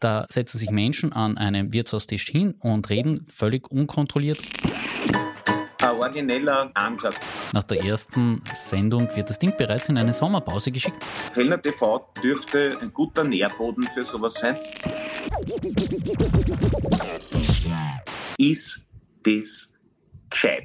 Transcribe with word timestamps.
Da 0.00 0.26
setzen 0.28 0.58
sich 0.58 0.70
Menschen 0.70 1.12
an 1.12 1.36
einem 1.38 1.72
Wirtshaustisch 1.72 2.26
hin 2.26 2.54
und 2.60 2.88
reden 2.88 3.26
völlig 3.28 3.70
unkontrolliert. 3.70 4.38
Ein 5.82 5.90
origineller 5.90 6.70
Ansatz. 6.74 7.16
Nach 7.52 7.62
der 7.64 7.82
ersten 7.82 8.42
Sendung 8.52 9.08
wird 9.16 9.30
das 9.30 9.38
Ding 9.38 9.54
bereits 9.56 9.88
in 9.88 9.98
eine 9.98 10.12
Sommerpause 10.12 10.70
geschickt. 10.70 11.02
Fellner 11.32 11.60
TV 11.60 12.12
dürfte 12.22 12.78
ein 12.80 12.92
guter 12.92 13.24
Nährboden 13.24 13.84
für 13.94 14.04
sowas 14.04 14.34
sein. 14.34 14.56
Ist 18.38 18.84
das 19.24 19.72
gescheit? 20.30 20.64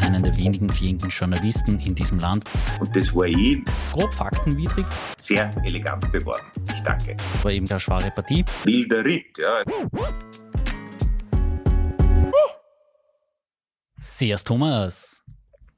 Einen 0.00 0.22
der 0.22 0.36
wenigen 0.36 0.68
fähigen 0.68 1.08
Journalisten 1.08 1.78
in 1.80 1.94
diesem 1.94 2.18
Land. 2.18 2.44
Und 2.80 2.94
das 2.94 3.14
war 3.14 3.26
ich 3.26 3.62
Grob 3.92 4.12
faktenwidrig, 4.14 4.86
sehr 5.18 5.50
elegant 5.64 6.10
beworben. 6.12 6.46
Ich 6.74 6.80
danke. 6.82 7.16
war 7.42 7.50
eben 7.50 7.66
der 7.66 7.78
schwere 7.78 8.10
Partie. 8.10 8.44
Wilder 8.64 9.04
Ritt, 9.04 9.38
ja. 9.38 9.62
Sehr's 13.96 14.44
Thomas. 14.44 15.22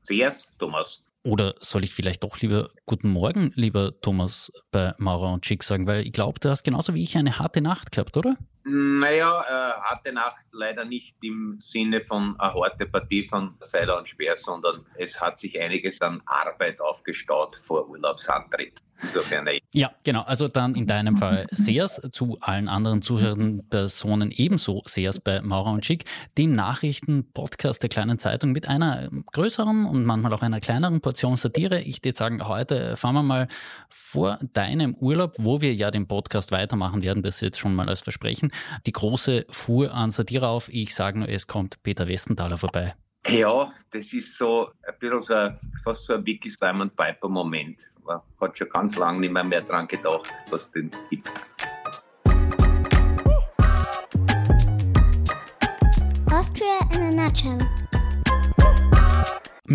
Sehr, 0.02 0.32
Thomas. 0.58 1.04
Oder 1.24 1.54
soll 1.60 1.84
ich 1.84 1.94
vielleicht 1.94 2.22
doch 2.22 2.38
lieber 2.40 2.68
Guten 2.84 3.08
Morgen, 3.08 3.50
lieber 3.54 3.98
Thomas, 4.02 4.52
bei 4.70 4.92
Maurer 4.98 5.32
und 5.32 5.46
Schick 5.46 5.62
sagen, 5.62 5.86
weil 5.86 6.02
ich 6.02 6.12
glaube, 6.12 6.38
du 6.38 6.50
hast 6.50 6.64
genauso 6.64 6.92
wie 6.94 7.02
ich 7.02 7.16
eine 7.16 7.38
harte 7.38 7.62
Nacht 7.62 7.92
gehabt, 7.92 8.18
oder? 8.18 8.36
Naja, 8.64 9.40
äh, 9.40 9.80
harte 9.80 10.12
Nacht 10.12 10.44
leider 10.52 10.84
nicht 10.84 11.16
im 11.22 11.56
Sinne 11.60 12.02
von 12.02 12.38
eine 12.38 12.52
harte 12.52 12.86
Partie 12.86 13.26
von 13.26 13.56
Seiler 13.60 13.98
und 13.98 14.08
Speer, 14.08 14.36
sondern 14.36 14.84
es 14.96 15.18
hat 15.18 15.38
sich 15.38 15.58
einiges 15.58 16.02
an 16.02 16.22
Arbeit 16.26 16.78
aufgestaut 16.80 17.56
vor 17.56 17.88
Urlaubsantritt. 17.88 18.80
Insofern, 19.06 19.48
Ja, 19.72 19.90
genau. 20.04 20.22
Also 20.22 20.48
dann 20.48 20.74
in 20.74 20.86
deinem 20.86 21.16
Fall 21.16 21.46
Sears, 21.50 22.00
zu 22.12 22.38
allen 22.40 22.68
anderen 22.68 23.02
zuhörenden 23.02 23.68
Personen 23.68 24.30
ebenso 24.30 24.82
Sears 24.86 25.20
bei 25.20 25.40
Maurer 25.40 25.72
und 25.72 25.84
Schick, 25.84 26.04
dem 26.38 26.52
Nachrichtenpodcast 26.52 27.82
der 27.82 27.90
kleinen 27.90 28.18
Zeitung 28.18 28.52
mit 28.52 28.68
einer 28.68 29.10
größeren 29.32 29.86
und 29.86 30.04
manchmal 30.04 30.32
auch 30.32 30.42
einer 30.42 30.60
kleineren 30.60 31.00
Portion 31.00 31.36
Satire. 31.36 31.80
Ich 31.80 32.04
würde 32.04 32.16
sagen, 32.16 32.46
heute 32.46 32.96
fahren 32.96 33.14
wir 33.14 33.22
mal 33.22 33.48
vor 33.90 34.38
deinem 34.52 34.94
Urlaub, 34.94 35.34
wo 35.38 35.60
wir 35.60 35.74
ja 35.74 35.90
den 35.90 36.06
Podcast 36.06 36.52
weitermachen 36.52 37.02
werden, 37.02 37.22
das 37.22 37.40
jetzt 37.40 37.58
schon 37.58 37.74
mal 37.74 37.88
als 37.88 38.00
Versprechen, 38.00 38.52
die 38.86 38.92
große 38.92 39.46
Fuhr 39.50 39.92
an 39.92 40.10
Satire 40.10 40.48
auf. 40.48 40.68
Ich 40.72 40.94
sage 40.94 41.18
nur, 41.18 41.28
es 41.28 41.46
kommt 41.46 41.82
Peter 41.82 42.08
Westenthaler 42.08 42.56
vorbei. 42.56 42.94
ja, 43.28 43.72
das 43.90 44.12
ist 44.12 44.36
so 44.36 44.70
ein 44.86 44.94
bisschen 44.98 45.20
so 45.20 45.34
fast 45.82 46.04
so 46.04 46.14
ein 46.14 46.26
Vicky 46.26 46.50
Simon 46.50 46.90
Piper 46.90 47.28
Moment. 47.28 47.90
Man 48.06 48.20
hat 48.40 48.58
schon 48.58 48.68
ganz 48.68 48.96
lange 48.96 49.20
nicht 49.20 49.32
mehr, 49.32 49.44
mehr 49.44 49.62
dran 49.62 49.88
gedacht, 49.88 50.30
was 50.50 50.70
den 50.70 50.90
gibt. 51.08 51.32
Austria 56.30 56.80
in 56.92 57.02
a 57.02 57.10
nutshell. 57.10 57.83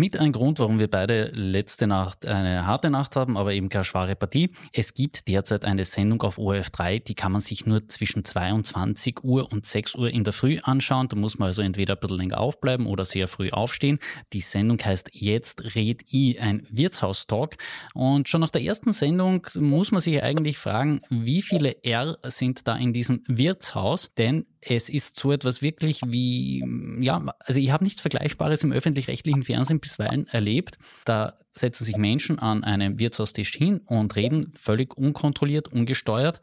Mit 0.00 0.18
ein 0.18 0.32
Grund, 0.32 0.58
warum 0.60 0.78
wir 0.78 0.88
beide 0.88 1.26
letzte 1.34 1.86
Nacht 1.86 2.24
eine 2.24 2.66
harte 2.66 2.88
Nacht 2.88 3.16
haben, 3.16 3.36
aber 3.36 3.52
eben 3.52 3.68
keine 3.68 3.84
schwere 3.84 4.16
Partie. 4.16 4.48
Es 4.72 4.94
gibt 4.94 5.28
derzeit 5.28 5.66
eine 5.66 5.84
Sendung 5.84 6.22
auf 6.22 6.38
ORF3, 6.38 7.04
die 7.04 7.14
kann 7.14 7.32
man 7.32 7.42
sich 7.42 7.66
nur 7.66 7.86
zwischen 7.86 8.24
22 8.24 9.22
Uhr 9.22 9.52
und 9.52 9.66
6 9.66 9.96
Uhr 9.96 10.08
in 10.08 10.24
der 10.24 10.32
Früh 10.32 10.58
anschauen. 10.62 11.08
Da 11.08 11.16
muss 11.16 11.38
man 11.38 11.48
also 11.48 11.60
entweder 11.60 11.96
ein 11.96 12.00
bisschen 12.00 12.16
länger 12.16 12.40
aufbleiben 12.40 12.86
oder 12.86 13.04
sehr 13.04 13.28
früh 13.28 13.50
aufstehen. 13.50 13.98
Die 14.32 14.40
Sendung 14.40 14.78
heißt 14.82 15.10
Jetzt 15.12 15.76
red 15.76 16.10
i, 16.14 16.38
ein 16.38 16.66
Wirtshaustalk. 16.70 17.58
Und 17.92 18.26
schon 18.26 18.40
nach 18.40 18.48
der 18.48 18.62
ersten 18.62 18.92
Sendung 18.92 19.46
muss 19.56 19.92
man 19.92 20.00
sich 20.00 20.22
eigentlich 20.22 20.56
fragen, 20.56 21.02
wie 21.10 21.42
viele 21.42 21.84
R 21.84 22.16
sind 22.22 22.66
da 22.66 22.74
in 22.74 22.94
diesem 22.94 23.22
Wirtshaus? 23.26 24.14
Denn 24.14 24.46
es 24.60 24.88
ist 24.88 25.18
so 25.18 25.32
etwas 25.32 25.62
wirklich 25.62 26.02
wie, 26.06 26.64
ja, 27.00 27.34
also 27.38 27.58
ich 27.60 27.70
habe 27.70 27.84
nichts 27.84 28.00
Vergleichbares 28.00 28.62
im 28.62 28.72
öffentlich-rechtlichen 28.72 29.44
Fernsehen 29.44 29.80
bisweilen 29.80 30.26
erlebt. 30.28 30.78
Da 31.04 31.38
setzen 31.52 31.84
sich 31.84 31.96
Menschen 31.96 32.38
an 32.38 32.62
einem 32.62 32.98
Wirtshaustisch 32.98 33.54
hin 33.54 33.80
und 33.86 34.14
reden 34.16 34.52
völlig 34.54 34.96
unkontrolliert, 34.96 35.68
ungesteuert 35.68 36.40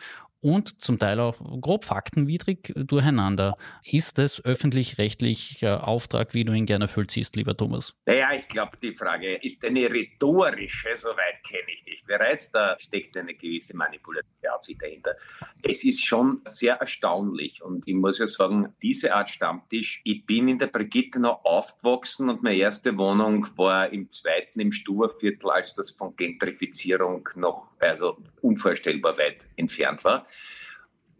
und 0.47 0.79
zum 0.79 0.97
Teil 0.97 1.19
auch 1.19 1.39
grob 1.59 1.83
faktenwidrig 1.83 2.73
durcheinander. 2.73 3.57
Ist 3.83 4.17
das 4.17 4.43
öffentlich-rechtlicher 4.45 5.85
Auftrag, 5.85 6.33
wie 6.33 6.45
du 6.45 6.53
ihn 6.53 6.65
gerne 6.65 6.85
erfüllt 6.85 7.11
siehst, 7.11 7.35
lieber 7.35 7.57
Thomas? 7.57 7.93
Naja, 8.05 8.29
ich 8.33 8.47
glaube, 8.47 8.77
die 8.81 8.93
Frage 8.93 9.35
ist 9.35 9.65
eine 9.65 9.91
rhetorische, 9.91 10.95
soweit 10.95 11.43
kenne 11.43 11.67
ich 11.75 11.83
dich 11.83 12.01
bereits. 12.05 12.49
Da 12.49 12.77
steckt 12.79 13.17
eine 13.17 13.33
gewisse 13.33 13.75
manipulative 13.75 14.53
Absicht 14.53 14.81
dahinter. 14.81 15.15
Es 15.63 15.83
ist 15.83 16.05
schon 16.05 16.39
sehr 16.45 16.75
erstaunlich 16.75 17.61
und 17.61 17.85
ich 17.85 17.95
muss 17.95 18.19
ja 18.19 18.27
sagen, 18.27 18.73
diese 18.81 19.13
Art 19.13 19.29
Stammtisch, 19.29 19.99
ich 20.05 20.25
bin 20.25 20.47
in 20.47 20.59
der 20.59 20.67
Brigitte 20.67 21.19
noch 21.19 21.43
aufgewachsen 21.43 22.29
und 22.29 22.41
meine 22.41 22.55
erste 22.55 22.97
Wohnung 22.97 23.47
war 23.57 23.91
im 23.91 24.09
zweiten 24.09 24.61
im 24.61 24.71
Stuberviertel, 24.71 25.49
als 25.49 25.73
das 25.73 25.89
von 25.89 26.15
Gentrifizierung 26.15 27.27
noch 27.35 27.67
also 27.79 28.17
unvorstellbar 28.41 29.17
weit 29.17 29.45
entfernt 29.57 30.03
war. 30.05 30.25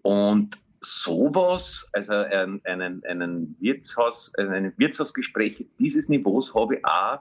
Und 0.08 0.58
sowas, 0.80 1.86
also 1.92 2.14
einen, 2.14 2.62
einen, 2.64 3.04
einen 3.04 3.58
Wirtshaus, 3.60 4.32
ein 4.38 4.72
Wirtshausgespräch 4.78 5.66
dieses 5.80 6.08
Niveaus 6.08 6.56
habe 6.56 6.78
ich 6.78 6.86
auch 6.86 7.20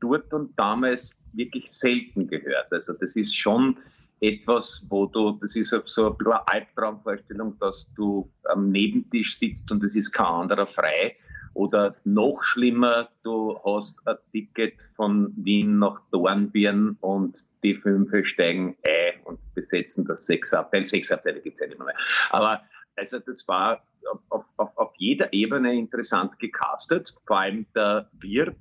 dort 0.00 0.32
und 0.32 0.58
damals 0.58 1.14
wirklich 1.34 1.70
selten 1.70 2.26
gehört. 2.26 2.72
Also 2.72 2.94
das 2.94 3.16
ist 3.16 3.36
schon 3.36 3.76
etwas, 4.20 4.86
wo 4.88 5.04
du, 5.04 5.32
das 5.42 5.54
ist 5.56 5.68
so 5.68 5.76
ein 6.06 6.16
bisschen 6.16 6.32
eine 6.32 6.48
Albtraumvorstellung, 6.48 7.58
dass 7.60 7.92
du 7.94 8.32
am 8.44 8.70
Nebentisch 8.70 9.36
sitzt 9.36 9.70
und 9.70 9.84
es 9.84 9.94
ist 9.94 10.10
kein 10.10 10.24
anderer 10.24 10.66
frei. 10.66 11.16
Oder 11.52 11.96
noch 12.04 12.42
schlimmer, 12.44 13.10
du 13.24 13.60
hast 13.62 13.98
ein 14.08 14.16
Ticket 14.32 14.72
von 14.94 15.34
Wien 15.36 15.80
nach 15.80 16.00
Dornbirn 16.12 16.96
und 17.02 17.44
die 17.62 17.74
Fünfe 17.74 18.24
steigen 18.24 18.74
ein 18.82 19.15
und 19.26 19.38
besetzen 19.54 20.04
das 20.06 20.26
Sechsabteil. 20.26 20.84
Sechsabteile 20.84 21.40
gibt 21.40 21.54
es 21.54 21.60
ja 21.60 21.66
nicht 21.66 21.78
mehr. 21.78 21.94
Aber 22.30 22.62
also 22.96 23.18
das 23.18 23.46
war 23.46 23.82
auf, 24.30 24.44
auf, 24.56 24.70
auf 24.76 24.94
jeder 24.96 25.32
Ebene 25.32 25.74
interessant 25.74 26.38
gecastet. 26.38 27.14
Vor 27.26 27.38
allem 27.38 27.66
der 27.74 28.08
Wirt. 28.20 28.56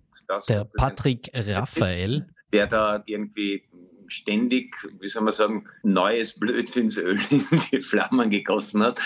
Der 0.50 0.66
Patrick 0.66 1.30
Raphael, 1.34 2.26
der 2.52 2.66
da 2.66 3.04
irgendwie 3.06 3.64
ständig, 4.08 4.76
wie 5.00 5.08
soll 5.08 5.22
man 5.22 5.34
sagen, 5.34 5.68
neues 5.84 6.38
Blödsinnsöl 6.40 7.20
in 7.30 7.46
die 7.72 7.82
Flammen 7.84 8.30
gegossen 8.30 8.82
hat. 8.82 9.00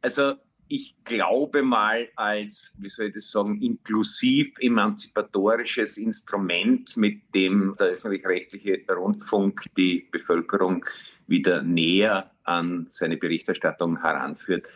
Also 0.00 0.36
ich 0.68 0.94
glaube 1.04 1.62
mal 1.62 2.08
als, 2.16 2.74
wie 2.78 2.88
soll 2.88 3.06
ich 3.06 3.14
das 3.14 3.30
sagen, 3.30 3.60
inklusiv 3.62 4.58
emanzipatorisches 4.58 5.96
Instrument, 5.98 6.96
mit 6.96 7.34
dem 7.34 7.76
der 7.78 7.88
öffentlich-rechtliche 7.88 8.84
Rundfunk 8.92 9.64
die 9.76 10.08
Bevölkerung 10.10 10.84
wieder 11.26 11.62
näher 11.62 12.30
an 12.44 12.86
seine 12.88 13.16
Berichterstattung 13.16 14.00
heranführt, 14.00 14.68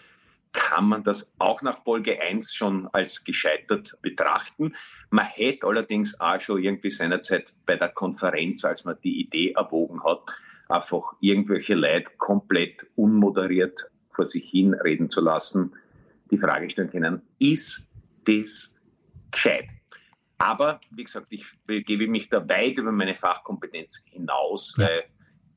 kann 0.53 0.89
man 0.89 1.05
das 1.05 1.33
auch 1.39 1.63
nach 1.63 1.83
Folge 1.83 2.21
1 2.21 2.53
schon 2.53 2.89
als 2.89 3.23
gescheitert 3.25 3.97
betrachten. 4.03 4.75
Man 5.11 5.27
hätte 5.27 5.67
allerdings 5.67 6.19
auch 6.19 6.41
schon 6.41 6.63
irgendwie 6.63 6.91
seinerzeit 6.91 7.53
bei 7.67 7.77
der 7.77 7.91
Konferenz, 7.91 8.65
als 8.65 8.85
man 8.85 8.97
die 9.03 9.21
Idee 9.21 9.53
erwogen 9.53 10.03
hat, 10.03 10.23
einfach 10.69 11.15
irgendwelche 11.21 11.75
Leute 11.75 12.11
komplett 12.17 12.87
unmoderiert 12.97 13.91
vor 14.11 14.27
sich 14.27 14.45
hin 14.49 14.75
reden 14.75 15.11
zu 15.11 15.21
lassen, 15.21 15.73
die 16.31 16.39
Frage 16.39 16.69
stellen 16.71 16.91
können, 16.91 17.23
ist 17.39 17.87
das 18.25 18.73
gescheit? 19.31 19.67
Aber, 20.39 20.81
wie 20.91 21.05
gesagt, 21.05 21.27
ich 21.31 21.45
begebe 21.67 22.07
mich 22.09 22.29
da 22.31 22.47
weit 22.49 22.79
über 22.79 22.93
meine 22.93 23.15
Fachkompetenz 23.15 24.03
hinaus, 24.07 24.75
Ja. 24.79 24.87
weil 24.87 25.05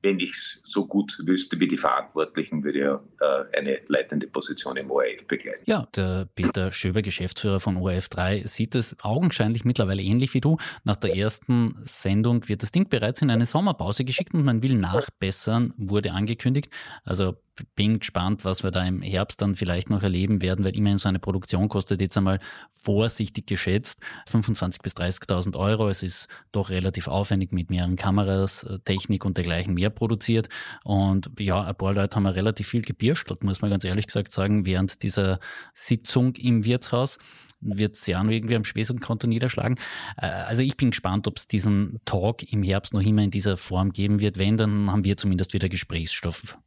wenn 0.01 0.19
ich 0.19 0.31
es 0.31 0.59
so 0.63 0.85
gut 0.85 1.17
wüsste 1.25 1.57
wie 1.61 1.67
die 1.69 1.77
Verantwortlichen, 1.77 2.61
würde 2.65 2.77
ich 2.77 2.83
ja 2.83 3.01
äh, 3.21 3.57
eine 3.57 3.79
leitende 3.87 4.27
Position 4.27 4.75
im 4.75 4.91
ORF 4.91 5.25
begleiten. 5.27 5.63
Ja, 5.65 5.87
der 5.95 6.27
Peter 6.35 6.73
Schöber, 6.73 7.01
Geschäftsführer 7.01 7.61
von 7.61 7.77
ORF3, 7.77 8.45
sieht 8.45 8.75
es 8.75 8.97
augenscheinlich 9.01 9.63
mittlerweile 9.63 10.01
ähnlich 10.01 10.33
wie 10.33 10.41
du. 10.41 10.57
Nach 10.83 10.97
der 10.97 11.15
ersten 11.15 11.77
Sendung 11.83 12.49
wird 12.49 12.63
das 12.63 12.71
Ding 12.71 12.89
bereits 12.89 13.21
in 13.21 13.29
eine 13.29 13.45
Sommerpause 13.45 14.03
geschickt 14.03 14.33
und 14.33 14.43
man 14.43 14.61
will 14.61 14.75
nachbessern, 14.75 15.73
wurde 15.77 16.11
angekündigt. 16.11 16.69
Also 17.05 17.37
bin 17.75 17.99
gespannt, 17.99 18.45
was 18.45 18.63
wir 18.63 18.71
da 18.71 18.83
im 18.83 19.01
Herbst 19.01 19.41
dann 19.41 19.55
vielleicht 19.55 19.89
noch 19.89 20.03
erleben 20.03 20.41
werden, 20.41 20.65
weil 20.65 20.75
immerhin 20.75 20.97
so 20.97 21.09
eine 21.09 21.19
Produktion 21.19 21.69
kostet 21.69 22.01
jetzt 22.01 22.17
einmal 22.17 22.39
vorsichtig 22.83 23.45
geschätzt 23.47 23.99
25.000 24.29 24.81
bis 24.81 24.93
30.000 24.93 25.55
Euro. 25.55 25.89
Es 25.89 26.03
ist 26.03 26.27
doch 26.51 26.69
relativ 26.69 27.07
aufwendig 27.07 27.51
mit 27.51 27.69
mehreren 27.69 27.95
Kameras, 27.95 28.63
äh, 28.63 28.79
Technik 28.79 29.25
und 29.25 29.37
dergleichen 29.37 29.73
mehr 29.73 29.89
produziert. 29.89 30.49
Und 30.83 31.29
ja, 31.39 31.63
ein 31.63 31.75
paar 31.75 31.93
Leute 31.93 32.15
haben 32.15 32.25
ja 32.25 32.31
relativ 32.31 32.67
viel 32.67 32.81
gebirstelt, 32.81 33.43
muss 33.43 33.61
man 33.61 33.71
ganz 33.71 33.83
ehrlich 33.83 34.07
gesagt 34.07 34.31
sagen, 34.31 34.65
während 34.65 35.03
dieser 35.03 35.39
Sitzung 35.73 36.35
im 36.35 36.65
Wirtshaus 36.65 37.17
wird 37.61 37.95
es 37.95 38.05
ja 38.07 38.21
irgendwie 38.23 38.55
am 38.55 38.65
Spesungskonto 38.65 39.27
niederschlagen. 39.27 39.77
Äh, 40.17 40.27
Also 40.27 40.61
ich 40.61 40.75
bin 40.75 40.91
gespannt, 40.91 41.27
ob 41.27 41.37
es 41.37 41.47
diesen 41.47 41.99
Talk 42.05 42.51
im 42.51 42.63
Herbst 42.63 42.93
noch 42.93 43.01
immer 43.01 43.21
in 43.21 43.31
dieser 43.31 43.57
Form 43.57 43.91
geben 43.91 44.19
wird. 44.19 44.37
Wenn, 44.37 44.57
dann 44.57 44.91
haben 44.91 45.03
wir 45.05 45.17
zumindest 45.17 45.53
wieder 45.53 45.69
Gesprächsstoff. 45.69 46.57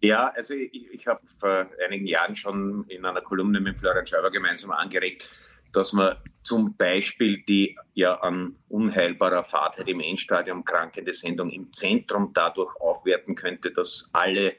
Ja, 0.00 0.32
also 0.34 0.54
ich, 0.54 0.92
ich 0.92 1.06
habe 1.06 1.20
vor 1.38 1.66
einigen 1.84 2.06
Jahren 2.06 2.36
schon 2.36 2.84
in 2.88 3.04
einer 3.04 3.22
Kolumne 3.22 3.60
mit 3.60 3.78
Florian 3.78 4.06
Schäuber 4.06 4.30
gemeinsam 4.30 4.70
angeregt, 4.70 5.24
dass 5.72 5.92
man 5.92 6.16
zum 6.42 6.76
Beispiel 6.76 7.42
die 7.42 7.76
ja 7.94 8.14
an 8.20 8.56
unheilbarer 8.68 9.42
Fahrtheit 9.42 9.88
im 9.88 10.00
Endstadium 10.00 10.64
krankende 10.64 11.12
Sendung 11.12 11.50
im 11.50 11.72
Zentrum 11.72 12.30
dadurch 12.32 12.74
aufwerten 12.80 13.34
könnte, 13.34 13.72
dass 13.72 14.08
alle 14.12 14.54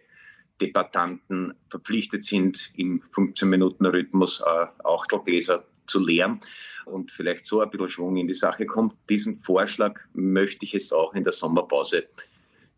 Debattanten 0.60 1.54
verpflichtet 1.69 2.24
sind, 2.24 2.72
im 2.75 3.01
15-Minuten-Rhythmus 3.01 4.42
äh, 4.42 4.66
Achtelgläser 4.84 5.63
zu 5.86 6.00
leeren 6.00 6.39
und 6.86 7.12
vielleicht 7.12 7.45
so 7.45 7.62
ein 7.62 7.69
bisschen 7.69 7.89
Schwung 7.89 8.18
in 8.18 8.28
die 8.28 8.34
Sache 8.34 8.66
kommt. 8.66 8.95
Diesen 9.10 9.36
Vorschlag 9.36 10.00
möchte 10.13 10.66
ich 10.66 10.74
jetzt 10.74 10.94
auch 10.94 11.13
in 11.13 11.24
der 11.24 11.34
Sommerpause 11.34 12.07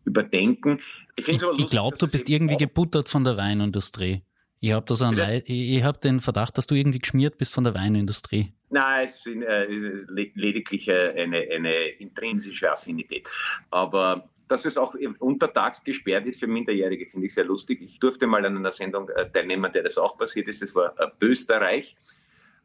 überdenken. 0.04 0.80
Ich, 1.16 1.28
ich, 1.28 1.42
ich 1.58 1.66
glaube, 1.66 1.96
du 1.98 2.06
bist 2.06 2.28
irgendwie 2.28 2.56
gebuttert 2.56 3.08
von 3.08 3.24
der 3.24 3.36
Weinindustrie. 3.36 4.22
Ich 4.60 4.72
habe 4.72 4.94
so 4.94 5.06
hab 5.06 6.00
den 6.02 6.20
Verdacht, 6.20 6.58
dass 6.58 6.66
du 6.66 6.74
irgendwie 6.74 6.98
geschmiert 6.98 7.38
bist 7.38 7.52
von 7.52 7.64
der 7.64 7.74
Weinindustrie. 7.74 8.52
Nein, 8.68 9.06
es 9.06 9.26
ist 9.26 9.26
äh, 9.26 9.66
lediglich 10.06 10.90
eine, 10.90 11.38
eine 11.38 11.88
intrinsische 11.98 12.70
Affinität. 12.70 13.28
Aber 13.70 14.28
dass 14.50 14.64
es 14.64 14.76
auch 14.76 14.94
untertags 15.20 15.82
gesperrt 15.82 16.26
ist 16.26 16.40
für 16.40 16.48
Minderjährige, 16.48 17.06
finde 17.06 17.26
ich 17.26 17.34
sehr 17.34 17.44
lustig. 17.44 17.80
Ich 17.82 18.00
durfte 18.00 18.26
mal 18.26 18.44
an 18.44 18.56
einer 18.56 18.72
Sendung 18.72 19.08
äh, 19.10 19.30
teilnehmen, 19.30 19.70
der 19.72 19.84
das 19.84 19.96
auch 19.96 20.18
passiert 20.18 20.48
ist. 20.48 20.60
Das 20.60 20.74
war 20.74 20.92
äh, 20.98 21.08
Österreich, 21.20 21.96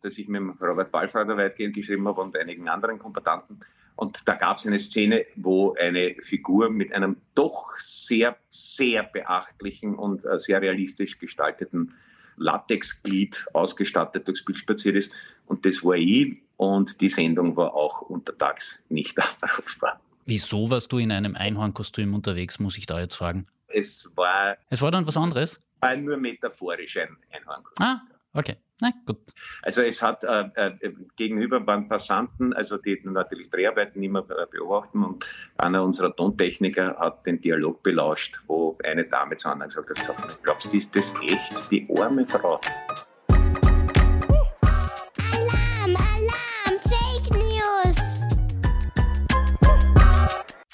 das 0.01 0.17
ich 0.17 0.27
mit 0.27 0.41
Robert 0.59 0.91
Ballfrader 0.91 1.37
weitgehend 1.37 1.75
geschrieben 1.75 2.07
habe 2.07 2.21
und 2.21 2.35
einigen 2.37 2.67
anderen 2.67 2.97
Kombatanten. 2.97 3.59
Und 3.95 4.19
da 4.25 4.33
gab 4.33 4.57
es 4.57 4.67
eine 4.67 4.79
Szene, 4.79 5.25
wo 5.35 5.73
eine 5.75 6.15
Figur 6.21 6.69
mit 6.69 6.93
einem 6.93 7.17
doch 7.33 7.77
sehr, 7.77 8.37
sehr 8.49 9.03
beachtlichen 9.03 9.95
und 9.95 10.25
äh, 10.25 10.37
sehr 10.37 10.61
realistisch 10.61 11.17
gestalteten 11.17 11.93
Latexglied 12.37 13.45
ausgestattet 13.53 14.27
durchs 14.27 14.43
Bild 14.43 14.57
spaziert 14.57 14.95
ist. 14.95 15.11
Und 15.45 15.65
das 15.65 15.83
war 15.83 15.95
ich. 15.95 16.37
Und 16.57 16.99
die 17.01 17.09
Sendung 17.09 17.55
war 17.55 17.73
auch 17.73 18.01
untertags 18.01 18.81
nicht 18.89 19.17
abrufbar. 19.41 19.99
Wieso 20.25 20.69
warst 20.69 20.91
du 20.91 20.97
in 20.97 21.11
einem 21.11 21.35
Einhornkostüm 21.35 22.13
unterwegs, 22.13 22.59
muss 22.59 22.77
ich 22.77 22.85
da 22.85 22.99
jetzt 22.99 23.15
fragen? 23.15 23.45
Es 23.67 24.11
war. 24.15 24.57
Es 24.69 24.81
war 24.81 24.91
dann 24.91 25.05
was 25.05 25.17
anderes? 25.17 25.61
War 25.81 25.95
nur 25.95 26.17
metaphorisch 26.17 26.97
ein 26.97 27.15
Einhornkostüm. 27.31 27.85
Ah, 27.85 28.01
okay. 28.35 28.57
Na 28.81 28.91
gut. 29.05 29.33
Also 29.61 29.81
es 29.81 30.01
hat 30.01 30.23
äh, 30.25 30.49
äh, 30.55 30.93
gegenüber 31.15 31.65
waren 31.65 31.87
Passanten, 31.87 32.53
also 32.53 32.77
die 32.77 32.99
natürlich 33.03 33.49
Dreharbeiten 33.49 34.03
immer 34.03 34.19
äh, 34.29 34.45
beobachten 34.51 35.03
und 35.03 35.25
einer 35.57 35.81
unserer 35.83 36.13
Tontechniker 36.13 36.97
hat 36.99 37.25
den 37.25 37.39
Dialog 37.39 37.81
belauscht, 37.83 38.41
wo 38.47 38.77
eine 38.83 39.05
Dame 39.05 39.37
zu 39.37 39.47
anderen 39.47 39.71
gesagt 39.71 40.17
hat, 40.17 40.43
glaubst 40.43 40.73
du, 40.73 40.77
ist 40.77 40.93
das 40.95 41.13
echt 41.23 41.71
die 41.71 41.87
arme 41.97 42.27
Frau? 42.27 42.59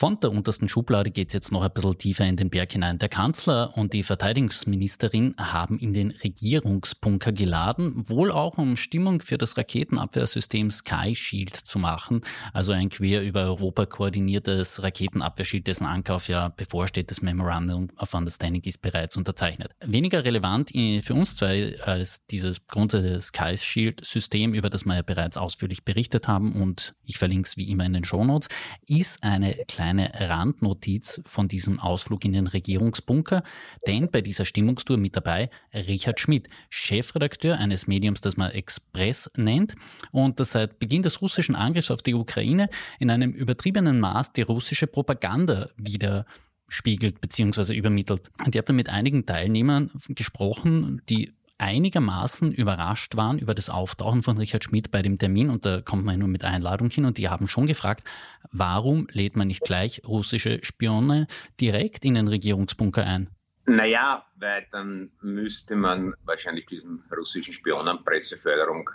Von 0.02 0.20
der 0.20 0.32
untersten 0.32 0.68
Schublade 0.68 1.12
geht 1.12 1.28
es 1.28 1.36
jetzt 1.36 1.52
noch 1.52 1.62
ein 1.62 1.70
bisschen 1.72 1.96
tiefer 1.96 2.26
in 2.26 2.36
den 2.36 2.50
Berg 2.50 2.72
hinein. 2.72 2.98
Der 2.98 3.08
Kanzler 3.08 3.78
und 3.78 3.94
die 3.94 4.02
Verteidigungsministerin 4.02 5.36
haben 5.38 5.78
in 5.78 5.94
den 5.94 6.10
Regierungsbunker 6.10 7.32
geladen, 7.32 8.10
wohl 8.10 8.32
auch 8.32 8.58
um 8.58 8.78
Stimmung 8.78 9.22
für 9.22 9.38
das 9.38 9.58
Raketenabwehrsystem 9.58 10.72
Sky 10.72 11.14
Shield 11.14 11.56
zu 11.56 11.78
machen, 11.78 12.22
also 12.52 12.72
ein 12.72 12.90
quer 12.90 13.22
über 13.22 13.44
Europa 13.44 13.86
koordiniertes 13.86 14.82
Raketenabwehrschild, 14.82 15.68
dessen 15.68 15.86
Ankauf 15.86 16.28
ja 16.28 16.48
bevorsteht. 16.48 17.12
Das 17.12 17.22
Memorandum 17.22 17.92
of 18.00 18.12
Understanding 18.16 18.64
ist 18.64 18.82
bereits 18.82 19.18
unterzeichnet. 19.18 19.74
Weniger 19.86 20.26
relevant 20.26 20.72
für 20.72 21.14
uns 21.14 21.36
zwei 21.36 21.80
als 21.84 22.26
dieses 22.32 22.66
grundsätzliche 22.66 23.22
Sky 23.22 23.56
Shield 23.56 24.04
System, 24.04 24.56
über 24.56 24.72
das 24.72 24.84
wir 24.84 24.96
ja 24.96 25.04
bereits 25.04 25.38
ausführlich 25.38 25.86
berichtet 25.86 26.28
haben 26.28 26.60
und 26.60 26.96
ich 27.06 27.20
verlinke 27.20 27.48
es 27.48 27.56
wie 27.56 27.70
immer 27.70 27.86
in 27.86 27.94
den 27.94 28.04
Shownotes, 28.04 28.48
ist 28.88 29.22
eine 29.22 29.54
kleine 29.68 29.91
kleine 29.92 30.12
Randnotiz 30.14 31.22
von 31.26 31.48
diesem 31.48 31.80
Ausflug 31.80 32.24
in 32.24 32.34
den 32.34 32.48
Regierungsbunker, 32.48 33.44
denn 33.88 34.10
bei 34.10 34.22
dieser 34.22 34.46
Stimmungstour 34.46 34.98
mit 34.98 35.16
dabei 35.16 35.50
Richard 35.74 36.20
Schmidt, 36.20 36.48
Chefredakteur 36.70 37.58
eines 37.58 37.88
Mediums, 37.88 38.22
das 38.22 38.38
man 38.38 38.52
Express 38.52 39.30
nennt 39.36 39.76
und 40.12 40.40
das 40.40 40.52
seit 40.52 40.80
Beginn 40.80 41.04
des 41.04 41.22
russischen 41.22 41.56
Angriffs 41.56 41.92
auf 41.92 42.02
die 42.02 42.14
Ukraine 42.14 42.70
in 43.00 43.10
einem 43.10 43.32
übertriebenen 43.32 44.00
Maß 44.00 44.32
die 44.34 44.44
russische 44.44 44.88
Propaganda 44.88 45.70
wieder 45.76 46.26
spiegelt 46.70 47.20
bzw. 47.20 47.74
übermittelt. 47.74 48.32
Und 48.46 48.56
ich 48.56 48.58
habe 48.58 48.68
da 48.68 48.74
mit 48.74 48.88
einigen 48.88 49.26
Teilnehmern 49.26 49.92
gesprochen, 50.08 51.02
die 51.10 51.34
einigermaßen 51.62 52.52
überrascht 52.52 53.16
waren 53.16 53.40
über 53.40 53.54
das 53.54 53.70
Auftauchen 53.70 54.24
von 54.24 54.38
Richard 54.38 54.64
Schmidt 54.64 54.92
bei 54.92 55.02
dem 55.02 55.18
Termin 55.18 55.50
und 55.50 55.66
da 55.66 55.82
kommt 55.82 56.06
man 56.06 56.20
nur 56.20 56.28
mit 56.28 56.44
Einladung 56.44 56.90
hin 56.90 57.06
und 57.06 57.18
die 57.18 57.30
haben 57.30 57.48
schon 57.48 57.68
gefragt, 57.68 58.04
warum 58.52 59.08
lädt 59.12 59.36
man 59.36 59.48
nicht 59.48 59.64
gleich 59.64 60.02
russische 60.06 60.60
Spione 60.64 61.28
direkt 61.60 62.04
in 62.04 62.16
den 62.16 62.28
Regierungsbunker 62.28 63.06
ein? 63.06 63.30
Naja, 63.66 64.26
weil 64.38 64.66
dann 64.72 65.12
müsste 65.22 65.76
man 65.76 66.14
wahrscheinlich 66.24 66.66
diesen 66.66 67.04
russischen 67.16 67.54
Spionen 67.54 68.04
Presseförderung 68.04 68.90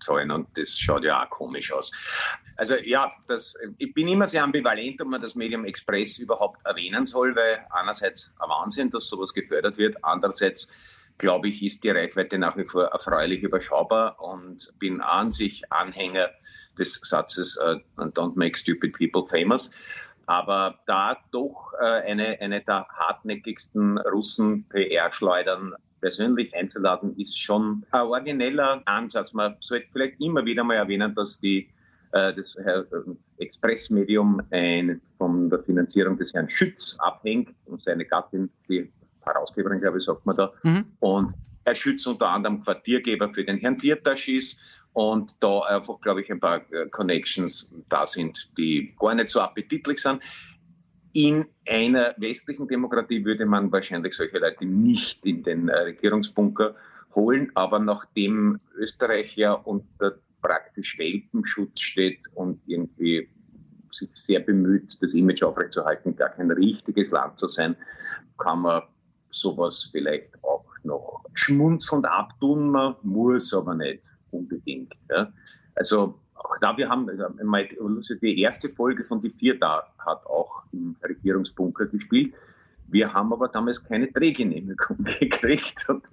zahlen 0.00 0.30
und 0.30 0.56
das 0.56 0.78
schaut 0.78 1.04
ja 1.04 1.24
auch 1.24 1.30
komisch 1.30 1.72
aus. 1.72 1.90
Also 2.56 2.76
ja, 2.76 3.10
das, 3.26 3.54
ich 3.78 3.92
bin 3.92 4.08
immer 4.08 4.26
sehr 4.26 4.44
ambivalent, 4.44 5.00
ob 5.00 5.08
man 5.08 5.20
das 5.20 5.34
Medium 5.34 5.64
Express 5.64 6.18
überhaupt 6.18 6.64
erwähnen 6.64 7.06
soll, 7.06 7.34
weil 7.34 7.66
einerseits 7.70 8.32
ein 8.38 8.48
Wahnsinn, 8.48 8.90
dass 8.90 9.06
sowas 9.06 9.32
gefördert 9.32 9.76
wird, 9.76 9.96
andererseits 10.04 10.68
glaube 11.18 11.48
ich, 11.48 11.62
ist 11.62 11.84
die 11.84 11.90
Reichweite 11.90 12.38
nach 12.38 12.56
wie 12.56 12.64
vor 12.64 12.84
erfreulich 12.84 13.42
überschaubar 13.42 14.20
und 14.20 14.72
bin 14.78 15.00
an 15.00 15.32
sich 15.32 15.62
Anhänger 15.70 16.30
des 16.78 17.00
Satzes 17.02 17.58
uh, 17.58 17.78
Don't 17.96 18.36
make 18.36 18.56
stupid 18.58 18.92
people 18.96 19.26
famous. 19.26 19.70
Aber 20.26 20.78
da 20.86 21.18
doch 21.32 21.72
äh, 21.80 21.84
eine, 21.84 22.40
eine 22.40 22.60
der 22.60 22.86
hartnäckigsten 22.88 23.98
Russen 23.98 24.64
PR-Schleudern 24.68 25.74
persönlich 26.00 26.54
einzuladen, 26.54 27.16
ist 27.18 27.38
schon 27.38 27.84
ein 27.90 28.02
origineller 28.02 28.82
Ansatz. 28.84 29.32
Man 29.32 29.56
sollte 29.60 29.86
vielleicht 29.92 30.20
immer 30.20 30.44
wieder 30.44 30.64
mal 30.64 30.74
erwähnen, 30.74 31.14
dass 31.14 31.38
die, 31.40 31.68
äh, 32.12 32.32
das 32.34 32.56
Expressmedium 33.38 34.40
von 35.18 35.50
der 35.50 35.62
Finanzierung 35.64 36.16
des 36.16 36.32
Herrn 36.32 36.48
Schütz 36.48 36.96
abhängt 36.98 37.54
und 37.66 37.82
seine 37.82 38.04
Gattin, 38.04 38.50
die 38.68 38.92
Herausgeberin, 39.24 39.80
glaube 39.80 39.98
ich, 39.98 40.04
sagt 40.04 40.24
man 40.26 40.36
da. 40.36 40.52
Mhm. 40.62 40.84
Und 41.00 41.32
er 41.64 41.74
schützt 41.74 42.06
unter 42.06 42.28
anderem 42.28 42.62
Quartiergeber 42.62 43.28
für 43.30 43.44
den 43.44 43.58
Herrn 43.58 43.78
Viertasch 43.78 44.28
ist 44.28 44.58
und 44.92 45.42
da 45.42 45.60
einfach, 45.60 46.00
glaube 46.00 46.22
ich, 46.22 46.30
ein 46.30 46.40
paar 46.40 46.60
äh, 46.72 46.88
Connections 46.90 47.72
da 47.88 48.06
sind, 48.06 48.50
die 48.58 48.94
gar 48.98 49.14
nicht 49.14 49.28
so 49.28 49.40
appetitlich 49.40 50.00
sind. 50.00 50.20
In 51.12 51.46
einer 51.68 52.14
westlichen 52.16 52.66
Demokratie 52.68 53.24
würde 53.24 53.46
man 53.46 53.70
wahrscheinlich 53.70 54.14
solche 54.14 54.38
Leute 54.38 54.64
nicht 54.64 55.24
in 55.24 55.42
den 55.42 55.68
äh, 55.68 55.78
Regierungsbunker 55.78 56.74
holen, 57.14 57.50
aber 57.54 57.78
nachdem 57.78 58.60
Österreich 58.76 59.36
ja 59.36 59.52
unter 59.52 60.18
praktisch 60.40 60.98
Welpenschutz 60.98 61.80
steht 61.80 62.20
und 62.34 62.60
irgendwie 62.66 63.28
sich 63.92 64.08
sehr 64.14 64.40
bemüht, 64.40 64.96
das 65.00 65.14
Image 65.14 65.42
aufrechtzuerhalten, 65.42 66.16
gar 66.16 66.30
kein 66.30 66.50
richtiges 66.50 67.10
Land 67.10 67.38
zu 67.38 67.48
sein, 67.48 67.76
kann 68.38 68.60
man 68.60 68.82
sowas 69.32 69.88
vielleicht 69.90 70.42
auch 70.44 70.64
noch 70.84 71.24
schmunzelnd 71.34 72.06
abtun. 72.06 72.70
Man 72.70 72.94
muss 73.02 73.52
aber 73.52 73.74
nicht 73.74 74.02
unbedingt. 74.30 74.94
Ja. 75.10 75.32
Also 75.74 76.18
auch 76.34 76.58
da, 76.60 76.76
wir 76.76 76.88
haben, 76.88 77.08
also 77.08 78.14
die 78.20 78.40
erste 78.40 78.68
Folge 78.68 79.04
von 79.04 79.20
Die 79.20 79.30
Vier 79.30 79.58
da 79.58 79.84
hat 79.98 80.24
auch 80.26 80.62
im 80.72 80.96
Regierungsbunker 81.02 81.86
gespielt. 81.86 82.34
Wir 82.88 83.12
haben 83.12 83.32
aber 83.32 83.48
damals 83.48 83.82
keine 83.82 84.10
Drehgenehmigung 84.12 85.04
gekriegt 85.20 85.88
und 85.88 86.04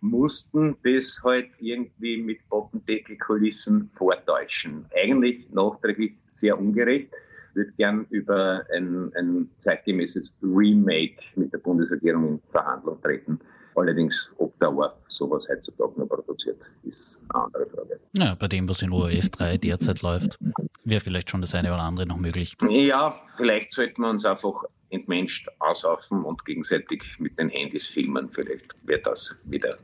mussten 0.00 0.76
das 0.84 1.20
halt 1.22 1.50
irgendwie 1.58 2.16
mit 2.18 2.48
Boppendeckelkulissen 2.48 3.90
vortäuschen. 3.94 4.86
Eigentlich 4.94 5.50
nachträglich 5.50 6.14
sehr 6.26 6.58
ungerecht 6.58 7.10
würde 7.54 7.72
gern 7.72 8.06
über 8.10 8.64
ein, 8.74 9.12
ein 9.16 9.50
zeitgemäßes 9.60 10.36
Remake 10.42 11.16
mit 11.36 11.52
der 11.52 11.58
Bundesregierung 11.58 12.28
in 12.28 12.40
Verhandlung 12.50 13.00
treten. 13.02 13.40
Allerdings, 13.76 14.32
ob 14.38 14.54
ORF 14.62 14.92
sowas 15.08 15.46
heutzutage 15.50 15.98
noch 15.98 16.06
produziert, 16.06 16.70
ist 16.84 17.18
eine 17.30 17.44
andere 17.44 17.66
Frage. 17.66 18.00
Ja, 18.16 18.34
bei 18.36 18.46
dem, 18.46 18.68
was 18.68 18.82
in 18.82 18.92
ORF 18.92 19.30
3 19.30 19.58
derzeit 19.58 20.02
läuft, 20.02 20.38
wäre 20.84 21.00
vielleicht 21.00 21.30
schon 21.30 21.40
das 21.40 21.54
eine 21.54 21.72
oder 21.72 21.82
andere 21.82 22.06
noch 22.06 22.16
möglich. 22.16 22.56
Ja, 22.68 23.14
vielleicht 23.36 23.72
sollten 23.72 24.02
wir 24.02 24.10
uns 24.10 24.24
einfach 24.24 24.64
entmenscht 24.90 25.48
auslaufen 25.58 26.24
und 26.24 26.44
gegenseitig 26.44 27.02
mit 27.18 27.38
den 27.38 27.48
Handys 27.48 27.88
filmen. 27.88 28.30
Vielleicht 28.30 28.76
wird 28.84 29.06
das 29.06 29.36
wieder 29.44 29.76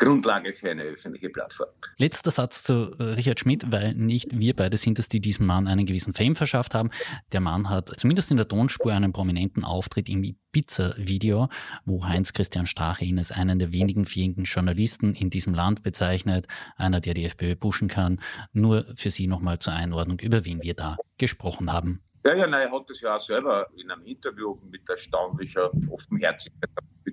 Grundlage 0.00 0.54
für 0.54 0.70
eine 0.70 0.82
öffentliche 0.82 1.28
Plattform. 1.28 1.68
Letzter 1.98 2.30
Satz 2.30 2.62
zu 2.62 2.92
äh, 2.98 3.02
Richard 3.02 3.38
Schmidt, 3.38 3.70
weil 3.70 3.94
nicht 3.94 4.38
wir 4.38 4.56
beide 4.56 4.78
sind 4.78 4.98
es, 4.98 5.08
die 5.08 5.20
diesem 5.20 5.46
Mann 5.46 5.68
einen 5.68 5.84
gewissen 5.84 6.14
Fame 6.14 6.34
verschafft 6.34 6.74
haben. 6.74 6.90
Der 7.32 7.40
Mann 7.40 7.68
hat 7.68 7.92
zumindest 7.98 8.30
in 8.30 8.38
der 8.38 8.48
Tonspur 8.48 8.92
einen 8.92 9.12
prominenten 9.12 9.62
Auftritt 9.62 10.08
im 10.08 10.24
Ibiza-Video, 10.24 11.48
wo 11.84 12.04
Heinz 12.04 12.32
Christian 12.32 12.66
Strache 12.66 13.04
ihn 13.04 13.18
als 13.18 13.30
einen 13.30 13.58
der 13.58 13.72
wenigen 13.72 14.06
fähigen 14.06 14.44
Journalisten 14.44 15.14
in 15.14 15.28
diesem 15.28 15.52
Land 15.52 15.82
bezeichnet, 15.82 16.46
einer, 16.76 17.00
der 17.00 17.12
die 17.12 17.26
FPÖ 17.26 17.54
pushen 17.54 17.88
kann. 17.88 18.20
Nur 18.52 18.86
für 18.96 19.10
Sie 19.10 19.26
nochmal 19.26 19.58
zur 19.58 19.74
Einordnung, 19.74 20.18
über 20.18 20.46
wen 20.46 20.62
wir 20.62 20.74
da 20.74 20.96
gesprochen 21.18 21.70
haben. 21.70 22.00
Ja, 22.24 22.34
ja, 22.34 22.46
nein, 22.46 22.68
er 22.68 22.72
hat 22.72 22.88
das 22.88 23.00
ja 23.00 23.16
auch 23.16 23.20
selber 23.20 23.66
in 23.76 23.90
einem 23.90 24.04
Interview 24.04 24.58
mit 24.70 24.86
erstaunlicher 24.88 25.70
Offenherzigkeit 25.90 26.70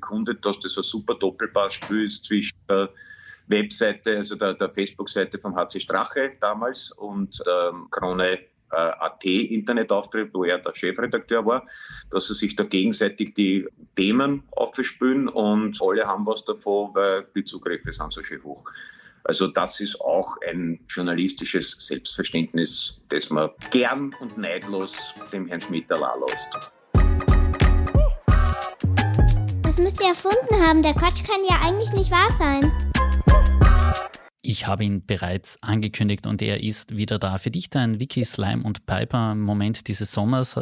bekundet, 0.08 0.46
dass 0.46 0.60
das 0.60 0.78
ein 0.78 0.84
super 0.84 1.16
Doppelpassspiel 1.16 2.06
ist 2.06 2.26
zwischen 2.26 2.58
der 2.70 2.90
Webseite, 3.48 4.18
also 4.18 4.36
der, 4.36 4.54
der 4.54 4.70
Facebook-Seite 4.70 5.40
von 5.40 5.56
HC 5.56 5.80
Strache 5.80 6.34
damals 6.40 6.92
und 6.92 7.42
der 7.46 7.74
Krone 7.92 8.40
äh, 8.72 8.76
AT 8.76 9.24
Internetauftritt, 9.24 10.34
wo 10.34 10.44
er 10.44 10.60
der 10.60 10.76
Chefredakteur 10.76 11.46
war, 11.46 11.66
dass 12.12 12.28
sie 12.28 12.34
sich 12.34 12.56
da 12.56 12.64
gegenseitig 12.64 13.34
die 13.36 13.68
Themen 13.96 14.44
aufspülen 14.52 15.30
und 15.30 15.82
alle 15.82 16.06
haben 16.06 16.26
was 16.26 16.44
davon, 16.44 16.94
weil 16.94 17.28
die 17.36 17.44
Zugriffe 17.44 17.94
sind 17.94 18.12
so 18.12 18.24
schön 18.24 18.44
hoch. 18.44 18.64
Also 19.24 19.48
das 19.48 19.80
ist 19.82 20.00
auch 20.00 20.38
ein 20.48 20.80
journalistisches 20.88 21.76
Selbstverständnis, 21.80 23.02
das 23.10 23.30
man 23.30 23.50
gern 23.72 24.16
und 24.22 24.38
neidlos 24.38 24.98
dem 25.34 25.48
Herrn 25.48 25.62
Schmidt 25.62 25.92
allein 25.92 26.22
müsst 29.98 30.02
erfunden 30.02 30.64
haben. 30.64 30.84
Der 30.84 30.94
Quatsch 30.94 31.24
kann 31.24 31.42
ja 31.48 31.60
eigentlich 31.64 31.92
nicht 31.94 32.12
wahr 32.12 32.30
sein. 32.38 32.72
Ich 34.42 34.66
habe 34.66 34.86
ihn 34.86 35.06
bereits 35.06 35.62
angekündigt 35.62 36.26
und 36.26 36.42
er 36.42 36.64
ist 36.64 36.96
wieder 36.96 37.20
da. 37.20 37.38
Für 37.38 37.52
dich 37.52 37.70
dein 37.70 38.00
Wiki 38.00 38.24
Slime 38.24 38.64
und 38.64 38.86
Piper 38.86 39.36
Moment 39.36 39.88
dieses 39.88 40.12
Sommers, 40.12 40.56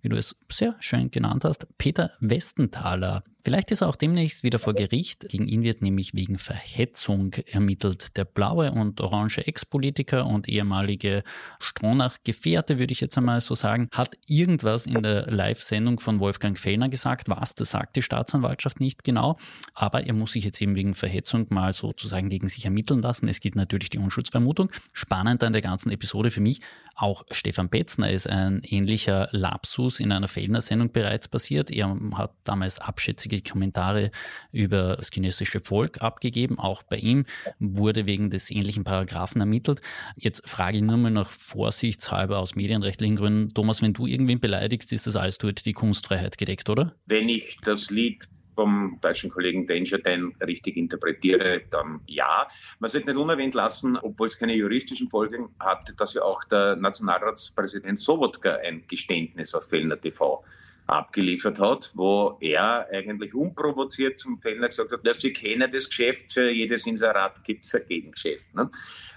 wie 0.00 0.08
du 0.08 0.16
es 0.16 0.34
sehr 0.50 0.74
schön 0.80 1.10
genannt 1.10 1.44
hast, 1.44 1.66
Peter 1.78 2.10
Westenthaler. 2.18 3.22
Vielleicht 3.42 3.70
ist 3.70 3.80
er 3.80 3.88
auch 3.88 3.96
demnächst 3.96 4.42
wieder 4.42 4.58
vor 4.58 4.74
Gericht. 4.74 5.28
Gegen 5.28 5.46
ihn 5.46 5.62
wird 5.62 5.82
nämlich 5.82 6.14
wegen 6.14 6.38
Verhetzung 6.38 7.34
ermittelt. 7.46 8.16
Der 8.16 8.24
blaue 8.24 8.72
und 8.72 9.00
orange 9.00 9.38
Ex-Politiker 9.46 10.26
und 10.26 10.48
ehemalige 10.48 11.22
Stronach-Gefährte, 11.58 12.78
würde 12.78 12.92
ich 12.92 13.00
jetzt 13.00 13.16
einmal 13.16 13.40
so 13.40 13.54
sagen, 13.54 13.88
hat 13.92 14.16
irgendwas 14.26 14.86
in 14.86 15.02
der 15.02 15.30
Live-Sendung 15.30 16.00
von 16.00 16.20
Wolfgang 16.20 16.58
Fellner 16.58 16.88
gesagt. 16.88 17.28
Was, 17.28 17.54
das 17.54 17.70
sagt 17.70 17.96
die 17.96 18.02
Staatsanwaltschaft 18.02 18.80
nicht 18.80 19.04
genau. 19.04 19.38
Aber 19.74 20.06
er 20.06 20.12
muss 20.12 20.32
sich 20.32 20.44
jetzt 20.44 20.60
eben 20.60 20.74
wegen 20.74 20.94
Verhetzung 20.94 21.46
mal 21.50 21.72
sozusagen 21.72 22.28
gegen 22.28 22.48
sich 22.48 22.64
ermitteln 22.64 23.02
lassen. 23.02 23.28
Es 23.28 23.40
gibt 23.40 23.56
natürlich 23.56 23.90
die 23.90 23.98
Unschuldsvermutung. 23.98 24.70
Spannend 24.92 25.42
an 25.42 25.52
der 25.52 25.62
ganzen 25.62 25.90
Episode 25.90 26.30
für 26.30 26.40
mich, 26.40 26.60
auch 27.00 27.24
Stefan 27.30 27.68
Betzner 27.68 28.10
ist 28.10 28.28
ein 28.28 28.60
ähnlicher 28.64 29.28
Lapsus 29.32 30.00
in 30.00 30.12
einer 30.12 30.28
Fellner-Sendung 30.28 30.92
bereits 30.92 31.28
passiert. 31.28 31.70
Er 31.70 31.96
hat 32.14 32.34
damals 32.44 32.78
abschätzige 32.78 33.40
Kommentare 33.42 34.10
über 34.52 34.96
das 34.96 35.10
chinesische 35.12 35.60
Volk 35.60 36.02
abgegeben. 36.02 36.58
Auch 36.58 36.82
bei 36.82 36.96
ihm 36.96 37.24
wurde 37.58 38.06
wegen 38.06 38.30
des 38.30 38.50
ähnlichen 38.50 38.84
Paragraphen 38.84 39.40
ermittelt. 39.40 39.80
Jetzt 40.16 40.48
frage 40.48 40.76
ich 40.76 40.82
nur 40.82 40.96
mal 40.98 41.10
noch 41.10 41.30
vorsichtshalber 41.30 42.38
aus 42.38 42.54
medienrechtlichen 42.54 43.16
Gründen, 43.16 43.54
Thomas, 43.54 43.82
wenn 43.82 43.94
du 43.94 44.06
irgendwen 44.06 44.40
beleidigst, 44.40 44.92
ist 44.92 45.06
das 45.06 45.16
alles 45.16 45.38
durch 45.38 45.54
die 45.54 45.72
Kunstfreiheit 45.72 46.38
gedeckt, 46.38 46.68
oder? 46.68 46.94
Wenn 47.06 47.28
ich 47.28 47.58
das 47.62 47.90
Lied 47.90 48.28
vom 48.60 48.98
deutschen 49.00 49.30
Kollegen 49.30 49.66
Danger 49.66 49.96
Dan 49.98 50.34
richtig 50.46 50.76
interpretiere, 50.76 51.62
dann 51.70 52.00
ja. 52.06 52.46
Man 52.78 52.90
sollte 52.90 53.06
nicht 53.06 53.16
unerwähnt 53.16 53.54
lassen, 53.54 53.96
obwohl 53.96 54.26
es 54.26 54.38
keine 54.38 54.54
juristischen 54.54 55.08
Folgen 55.08 55.48
hat, 55.58 55.94
dass 55.96 56.12
ja 56.12 56.22
auch 56.22 56.44
der 56.44 56.76
Nationalratspräsident 56.76 57.98
Sobotka 57.98 58.56
ein 58.56 58.84
Geständnis 58.86 59.54
auf 59.54 59.66
Fellner 59.66 59.98
TV 59.98 60.44
abgeliefert 60.86 61.58
hat, 61.58 61.90
wo 61.94 62.36
er 62.40 62.86
eigentlich 62.92 63.32
unprovoziert 63.32 64.18
zum 64.18 64.38
Fellner 64.42 64.68
gesagt 64.68 64.92
hat, 64.92 65.06
dass 65.06 65.22
sie 65.22 65.32
kennen 65.32 65.70
das 65.72 65.88
Geschäft, 65.88 66.34
für 66.34 66.50
jedes 66.50 66.86
Inserat 66.86 67.42
gibt 67.44 67.64
es 67.64 67.74
ein 67.74 67.86
Gegengeschäft. 67.88 68.54
Ne? 68.54 68.70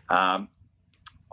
Ähm, 0.09 0.47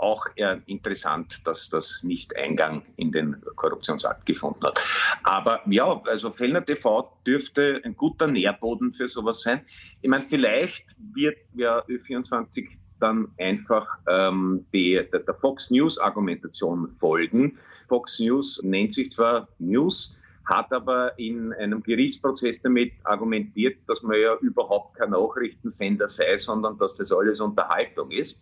auch 0.00 0.26
interessant, 0.66 1.47
dass 1.47 1.69
das 1.69 2.00
nicht 2.02 2.37
Eingang 2.37 2.83
in 2.97 3.12
den 3.12 3.37
Korruptionsakt 3.57 4.26
gefunden 4.26 4.64
hat. 4.64 4.80
Aber 5.23 5.61
ja, 5.66 6.00
also 6.07 6.30
Fellner 6.30 6.64
TV 6.64 7.12
dürfte 7.26 7.80
ein 7.85 7.97
guter 7.97 8.26
Nährboden 8.26 8.92
für 8.92 9.09
sowas 9.09 9.42
sein. 9.42 9.61
Ich 10.00 10.09
meine, 10.09 10.23
vielleicht 10.23 10.97
wird 11.14 11.37
ja 11.54 11.80
Ö24 11.87 12.69
dann 12.99 13.28
einfach 13.38 13.87
ähm, 14.09 14.66
die, 14.73 15.00
der, 15.12 15.21
der 15.21 15.35
Fox 15.35 15.71
News 15.71 15.99
Argumentation 15.99 16.95
folgen. 16.99 17.59
Fox 17.88 18.21
News 18.21 18.61
nennt 18.62 18.95
sich 18.95 19.11
zwar 19.11 19.49
News, 19.59 20.16
hat 20.45 20.73
aber 20.73 21.19
in 21.19 21.52
einem 21.54 21.83
Gerichtsprozess 21.83 22.61
damit 22.62 22.92
argumentiert, 23.04 23.78
dass 23.87 24.02
man 24.02 24.19
ja 24.19 24.37
überhaupt 24.37 24.97
kein 24.97 25.11
Nachrichtensender 25.11 26.09
sei, 26.09 26.38
sondern 26.38 26.78
dass 26.78 26.95
das 26.95 27.11
alles 27.12 27.40
Unterhaltung 27.40 28.11
ist 28.11 28.40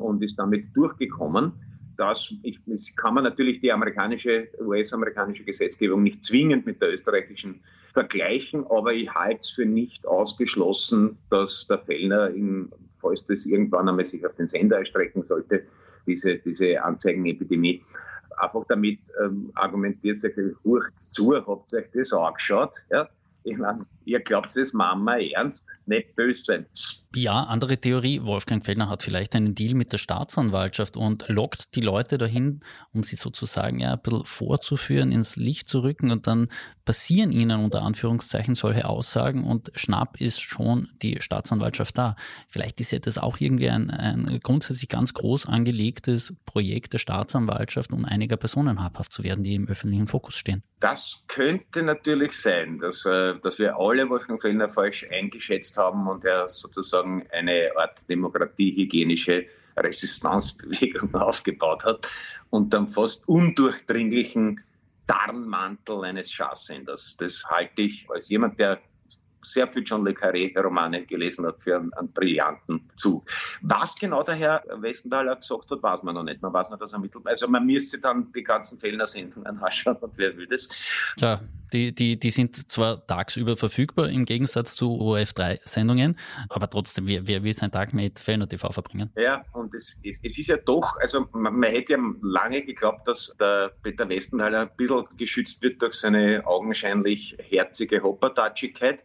und 0.00 0.22
ist 0.22 0.38
damit 0.38 0.74
durchgekommen. 0.74 1.52
Das, 1.96 2.32
ich, 2.42 2.58
das 2.66 2.94
kann 2.96 3.14
man 3.14 3.24
natürlich 3.24 3.60
die 3.60 3.72
amerikanische, 3.72 4.48
US-amerikanische 4.60 5.44
Gesetzgebung 5.44 6.02
nicht 6.02 6.24
zwingend 6.24 6.64
mit 6.64 6.80
der 6.80 6.92
österreichischen 6.92 7.60
vergleichen, 7.92 8.64
aber 8.68 8.92
ich 8.94 9.12
halte 9.12 9.40
es 9.40 9.50
für 9.50 9.66
nicht 9.66 10.06
ausgeschlossen, 10.06 11.18
dass 11.28 11.66
der 11.68 11.78
Fellner, 11.80 12.30
in, 12.30 12.70
falls 13.00 13.26
das 13.26 13.44
irgendwann 13.44 13.88
einmal 13.88 14.04
sich 14.04 14.24
auf 14.24 14.34
den 14.36 14.48
Sender 14.48 14.78
erstrecken 14.78 15.24
sollte, 15.24 15.64
diese, 16.06 16.36
diese 16.36 16.82
Anzeigenepidemie, 16.82 17.84
einfach 18.38 18.64
damit 18.68 19.00
ähm, 19.22 19.50
argumentiert, 19.54 20.20
sagt, 20.20 20.36
hurcht 20.64 20.98
zu, 20.98 21.34
habt 21.34 21.72
ihr 21.72 21.80
euch 21.80 21.90
das 21.92 22.12
angeschaut? 22.12 22.76
Ja? 22.90 23.08
Ich 23.44 23.56
meine, 23.56 23.86
ihr 24.04 24.20
glaubt 24.20 24.54
es 24.56 24.72
Mama 24.72 25.18
ernst, 25.18 25.66
nicht 25.86 26.14
böse 26.14 26.44
sein. 26.44 26.66
Ja, 27.14 27.42
andere 27.42 27.76
Theorie, 27.76 28.22
Wolfgang 28.22 28.64
Fellner 28.64 28.88
hat 28.88 29.02
vielleicht 29.02 29.34
einen 29.34 29.56
Deal 29.56 29.74
mit 29.74 29.92
der 29.92 29.98
Staatsanwaltschaft 29.98 30.96
und 30.96 31.28
lockt 31.28 31.74
die 31.74 31.80
Leute 31.80 32.18
dahin, 32.18 32.60
um 32.92 33.02
sie 33.02 33.16
sozusagen 33.16 33.80
ja 33.80 33.94
ein 33.94 34.00
bisschen 34.00 34.24
vorzuführen, 34.24 35.10
ins 35.10 35.34
Licht 35.34 35.68
zu 35.68 35.80
rücken 35.80 36.12
und 36.12 36.28
dann 36.28 36.48
passieren 36.84 37.32
ihnen 37.32 37.64
unter 37.64 37.82
Anführungszeichen 37.82 38.54
solche 38.54 38.88
Aussagen 38.88 39.44
und 39.44 39.72
schnapp 39.74 40.20
ist 40.20 40.40
schon 40.40 40.88
die 41.02 41.20
Staatsanwaltschaft 41.20 41.98
da. 41.98 42.14
Vielleicht 42.48 42.80
ist 42.80 42.92
ja 42.92 43.00
das 43.00 43.18
auch 43.18 43.40
irgendwie 43.40 43.70
ein, 43.70 43.90
ein 43.90 44.38
grundsätzlich 44.40 44.88
ganz 44.88 45.12
groß 45.12 45.46
angelegtes 45.46 46.32
Projekt 46.46 46.92
der 46.92 46.98
Staatsanwaltschaft, 46.98 47.92
um 47.92 48.04
einiger 48.04 48.36
Personen 48.36 48.82
habhaft 48.82 49.12
zu 49.12 49.24
werden, 49.24 49.42
die 49.42 49.54
im 49.56 49.66
öffentlichen 49.68 50.06
Fokus 50.06 50.36
stehen. 50.36 50.62
Das 50.78 51.22
könnte 51.26 51.82
natürlich 51.82 52.32
sein, 52.32 52.78
dass, 52.78 53.04
äh, 53.04 53.29
dass 53.34 53.58
wir 53.58 53.76
alle 53.76 54.08
Wolfgang 54.08 54.40
Fellner 54.40 54.68
falsch 54.68 55.06
eingeschätzt 55.10 55.76
haben 55.76 56.06
und 56.08 56.24
er 56.24 56.48
sozusagen 56.48 57.26
eine 57.32 57.70
Art 57.76 58.08
demokratiehygienische 58.08 59.46
Resistenzbewegung 59.76 61.14
aufgebaut 61.14 61.84
hat 61.84 62.08
und 62.50 62.72
dann 62.72 62.88
fast 62.88 63.26
undurchdringlichen 63.28 64.60
Tarnmantel 65.06 66.04
eines 66.04 66.30
Schafsenders. 66.30 67.16
Das 67.18 67.44
halte 67.46 67.82
ich 67.82 68.08
als 68.10 68.28
jemand, 68.28 68.58
der 68.60 68.80
sehr 69.42 69.66
viel 69.68 69.82
John 69.84 70.04
le 70.04 70.12
Carré-Romane 70.12 71.06
gelesen 71.06 71.46
hat 71.46 71.60
für 71.60 71.76
einen, 71.76 71.92
einen, 71.94 72.12
brillanten 72.12 72.88
Zug. 72.96 73.28
Was 73.62 73.96
genau 73.96 74.22
der 74.22 74.34
Herr 74.34 74.64
Westenthaler 74.76 75.36
gesagt 75.36 75.70
hat, 75.70 75.82
weiß 75.82 76.02
man 76.02 76.14
noch 76.14 76.24
nicht. 76.24 76.42
Man 76.42 76.52
weiß 76.52 76.70
nicht, 76.70 76.80
dass 76.80 76.92
er 76.92 76.98
mittelt. 76.98 77.26
Also 77.26 77.48
man 77.48 77.64
müsste 77.64 77.98
dann 77.98 78.32
die 78.32 78.42
ganzen 78.42 78.78
Fellner-Sendungen 78.78 79.58
anschauen 79.62 79.96
und 79.96 80.12
wer 80.16 80.36
will 80.36 80.46
das. 80.46 80.68
Ja, 81.18 81.40
die, 81.72 81.94
die, 81.94 82.18
die 82.18 82.30
sind 82.30 82.70
zwar 82.70 83.06
tagsüber 83.06 83.56
verfügbar 83.56 84.08
im 84.08 84.24
Gegensatz 84.24 84.74
zu 84.74 84.90
ORF3-Sendungen, 85.00 86.18
aber 86.48 86.68
trotzdem, 86.68 87.06
wer, 87.06 87.26
wer 87.26 87.44
will 87.44 87.52
seinen 87.52 87.70
Tag 87.70 87.94
mit 87.94 88.18
Fellner 88.18 88.48
TV 88.48 88.70
verbringen? 88.72 89.10
Ja, 89.16 89.44
und 89.52 89.74
es, 89.74 89.96
es, 90.04 90.18
es 90.22 90.38
ist 90.38 90.48
ja 90.48 90.56
doch, 90.56 90.96
also 90.98 91.26
man, 91.32 91.54
man, 91.54 91.70
hätte 91.70 91.92
ja 91.92 91.98
lange 92.22 92.62
geglaubt, 92.62 93.06
dass 93.06 93.34
der 93.38 93.70
Peter 93.82 94.08
Westenthaler 94.08 94.62
ein 94.62 94.70
bisschen 94.76 95.04
geschützt 95.16 95.62
wird 95.62 95.80
durch 95.80 95.94
seine 95.94 96.44
augenscheinlich 96.44 97.36
herzige 97.38 98.02
Hoppertatschigkeit 98.02 99.04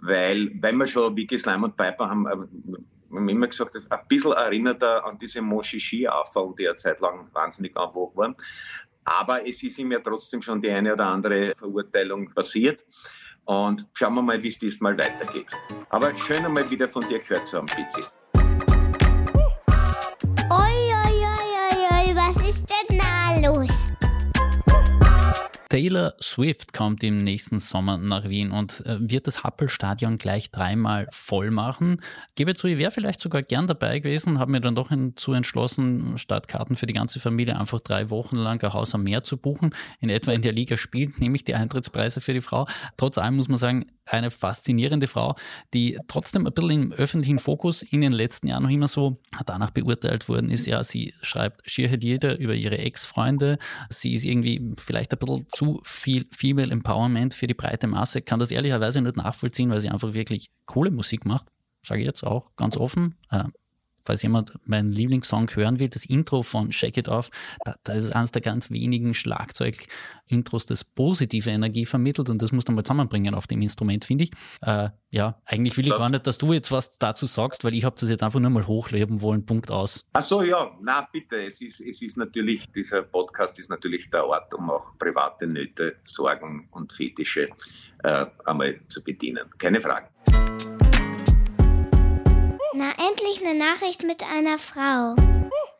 weil, 0.00 0.50
weil 0.60 0.72
wir 0.74 0.86
schon 0.86 1.16
Vicky 1.16 1.38
Slime 1.38 1.64
und 1.64 1.76
Piper 1.76 2.08
haben, 2.08 2.26
äh, 2.26 2.36
wir 3.08 3.20
haben 3.20 3.28
immer 3.28 3.46
gesagt, 3.46 3.76
ein 3.76 3.98
bisschen 4.08 4.32
erinnert 4.32 4.82
er 4.82 5.04
an 5.04 5.18
diese 5.18 5.40
Moshishi-Affel, 5.40 6.54
die 6.58 6.68
eine 6.68 6.76
Zeit 6.76 7.00
lang 7.00 7.28
wahnsinnig 7.32 7.76
en 7.76 7.92
vogue 7.92 8.16
waren. 8.16 8.36
Aber 9.04 9.46
es 9.46 9.62
ist 9.62 9.78
ihm 9.78 9.92
ja 9.92 10.00
trotzdem 10.00 10.42
schon 10.42 10.60
die 10.60 10.70
eine 10.70 10.92
oder 10.92 11.06
andere 11.06 11.54
Verurteilung 11.56 12.32
passiert. 12.34 12.84
Und 13.44 13.86
schauen 13.94 14.14
wir 14.14 14.22
mal, 14.22 14.42
wie 14.42 14.48
es 14.48 14.58
diesmal 14.58 14.94
weitergeht. 14.94 15.46
Aber 15.90 16.16
schön 16.18 16.44
einmal 16.44 16.68
wieder 16.68 16.88
von 16.88 17.08
dir 17.08 17.20
gehört 17.20 17.46
zu 17.46 17.58
haben, 17.58 17.66
Pizzi. 17.66 18.02
Oi, 20.50 20.76
oi, 21.04 21.14
oi, 21.22 21.50
oi, 21.70 22.10
oi, 22.10 22.16
was 22.16 22.48
ist 22.48 22.66
denn 22.68 22.98
da 22.98 23.48
los? 23.48 23.85
Taylor 25.76 26.14
Swift 26.22 26.72
kommt 26.72 27.04
im 27.04 27.22
nächsten 27.22 27.58
Sommer 27.58 27.98
nach 27.98 28.30
Wien 28.30 28.50
und 28.50 28.82
äh, 28.86 28.96
wird 28.98 29.26
das 29.26 29.44
Happelstadion 29.44 30.16
gleich 30.16 30.50
dreimal 30.50 31.06
voll 31.12 31.50
machen. 31.50 32.00
Gebe 32.34 32.54
zu, 32.54 32.66
ich 32.66 32.78
wäre 32.78 32.90
vielleicht 32.90 33.20
sogar 33.20 33.42
gern 33.42 33.66
dabei 33.66 33.98
gewesen, 33.98 34.38
habe 34.38 34.52
mir 34.52 34.62
dann 34.62 34.74
doch 34.74 34.88
dazu 34.88 35.34
entschlossen, 35.34 36.16
statt 36.16 36.48
Karten 36.48 36.76
für 36.76 36.86
die 36.86 36.94
ganze 36.94 37.20
Familie 37.20 37.60
einfach 37.60 37.80
drei 37.80 38.08
Wochen 38.08 38.36
lang 38.36 38.64
ein 38.64 38.72
Haus 38.72 38.94
am 38.94 39.02
Meer 39.02 39.22
zu 39.22 39.36
buchen. 39.36 39.74
In 40.00 40.08
etwa 40.08 40.32
in 40.32 40.40
der 40.40 40.52
Liga 40.52 40.78
spielt, 40.78 41.20
nehme 41.20 41.36
ich 41.36 41.44
die 41.44 41.54
Eintrittspreise 41.54 42.22
für 42.22 42.32
die 42.32 42.40
Frau. 42.40 42.66
Trotz 42.96 43.18
allem 43.18 43.36
muss 43.36 43.48
man 43.48 43.58
sagen, 43.58 43.84
eine 44.06 44.30
faszinierende 44.30 45.08
Frau, 45.08 45.34
die 45.74 45.98
trotzdem 46.08 46.46
ein 46.46 46.52
bisschen 46.54 46.70
im 46.70 46.92
öffentlichen 46.92 47.38
Fokus 47.38 47.82
in 47.82 48.00
den 48.00 48.12
letzten 48.12 48.46
Jahren 48.46 48.62
noch 48.62 48.70
immer 48.70 48.88
so 48.88 49.18
danach 49.44 49.72
beurteilt 49.72 50.28
worden 50.28 50.50
ist. 50.50 50.66
Ja, 50.66 50.82
sie 50.84 51.12
schreibt 51.22 51.68
schier 51.68 51.94
jeder 51.98 52.38
über 52.38 52.54
ihre 52.54 52.78
Ex-Freunde. 52.78 53.58
Sie 53.90 54.14
ist 54.14 54.24
irgendwie 54.24 54.74
vielleicht 54.78 55.12
ein 55.12 55.18
bisschen 55.18 55.46
zu 55.50 55.65
viel 55.82 56.26
Female 56.36 56.70
Empowerment 56.70 57.34
für 57.34 57.46
die 57.46 57.54
breite 57.54 57.86
Masse. 57.86 58.22
Kann 58.22 58.38
das 58.38 58.50
ehrlicherweise 58.50 59.00
nicht 59.00 59.16
nachvollziehen, 59.16 59.70
weil 59.70 59.80
sie 59.80 59.88
einfach 59.88 60.14
wirklich 60.14 60.50
coole 60.66 60.90
Musik 60.90 61.24
macht. 61.24 61.46
Sage 61.86 62.00
ich 62.00 62.06
jetzt 62.06 62.24
auch 62.24 62.54
ganz 62.56 62.76
offen. 62.76 63.16
Äh, 63.30 63.44
falls 64.06 64.22
jemand 64.22 64.52
meinen 64.66 64.92
Lieblingssong 64.92 65.50
hören 65.54 65.78
will, 65.78 65.88
das 65.88 66.06
Intro 66.06 66.42
von 66.42 66.72
Shake 66.72 66.96
It 66.96 67.08
Off, 67.08 67.30
da, 67.64 67.74
da 67.84 67.92
ist 67.92 68.12
eines 68.12 68.32
der 68.32 68.42
ganz 68.42 68.70
wenigen 68.70 69.12
Schlagzeug-Intros, 69.12 70.66
das 70.66 70.84
positive 70.84 71.50
Energie 71.50 71.84
vermittelt 71.84 72.30
und 72.30 72.40
das 72.40 72.52
muss 72.52 72.66
man 72.66 72.76
mal 72.76 72.84
zusammenbringen 72.84 73.34
auf 73.34 73.46
dem 73.46 73.60
Instrument, 73.62 74.04
finde 74.04 74.24
ich. 74.24 74.30
Äh, 74.62 74.90
ja, 75.10 75.40
eigentlich 75.44 75.76
will 75.76 75.84
ich 75.84 75.90
das 75.90 75.98
gar 75.98 76.10
nicht, 76.10 76.26
dass 76.26 76.38
du 76.38 76.52
jetzt 76.52 76.70
was 76.72 76.98
dazu 76.98 77.26
sagst, 77.26 77.64
weil 77.64 77.74
ich 77.74 77.84
habe 77.84 77.96
das 77.98 78.08
jetzt 78.08 78.22
einfach 78.22 78.40
nur 78.40 78.50
mal 78.50 78.66
hochleben 78.66 79.20
wollen, 79.20 79.44
Punkt 79.44 79.70
aus. 79.70 80.04
Ach 80.12 80.22
so, 80.22 80.42
ja, 80.42 80.70
na 80.80 81.08
bitte, 81.12 81.44
es 81.44 81.60
ist, 81.60 81.80
es 81.80 82.00
ist 82.02 82.16
natürlich, 82.16 82.64
dieser 82.74 83.02
Podcast 83.02 83.58
ist 83.58 83.70
natürlich 83.70 84.10
der 84.10 84.26
Ort, 84.26 84.52
um 84.54 84.70
auch 84.70 84.96
private 84.98 85.46
Nöte, 85.46 85.96
Sorgen 86.04 86.68
und 86.70 86.92
Fetische 86.92 87.48
äh, 88.02 88.26
einmal 88.44 88.78
zu 88.88 89.02
bedienen. 89.02 89.44
Keine 89.58 89.80
Frage. 89.80 90.08
Na, 92.78 92.90
endlich 93.08 93.40
eine 93.42 93.58
Nachricht 93.58 94.02
mit 94.02 94.22
einer 94.22 94.58
Frau. 94.58 95.16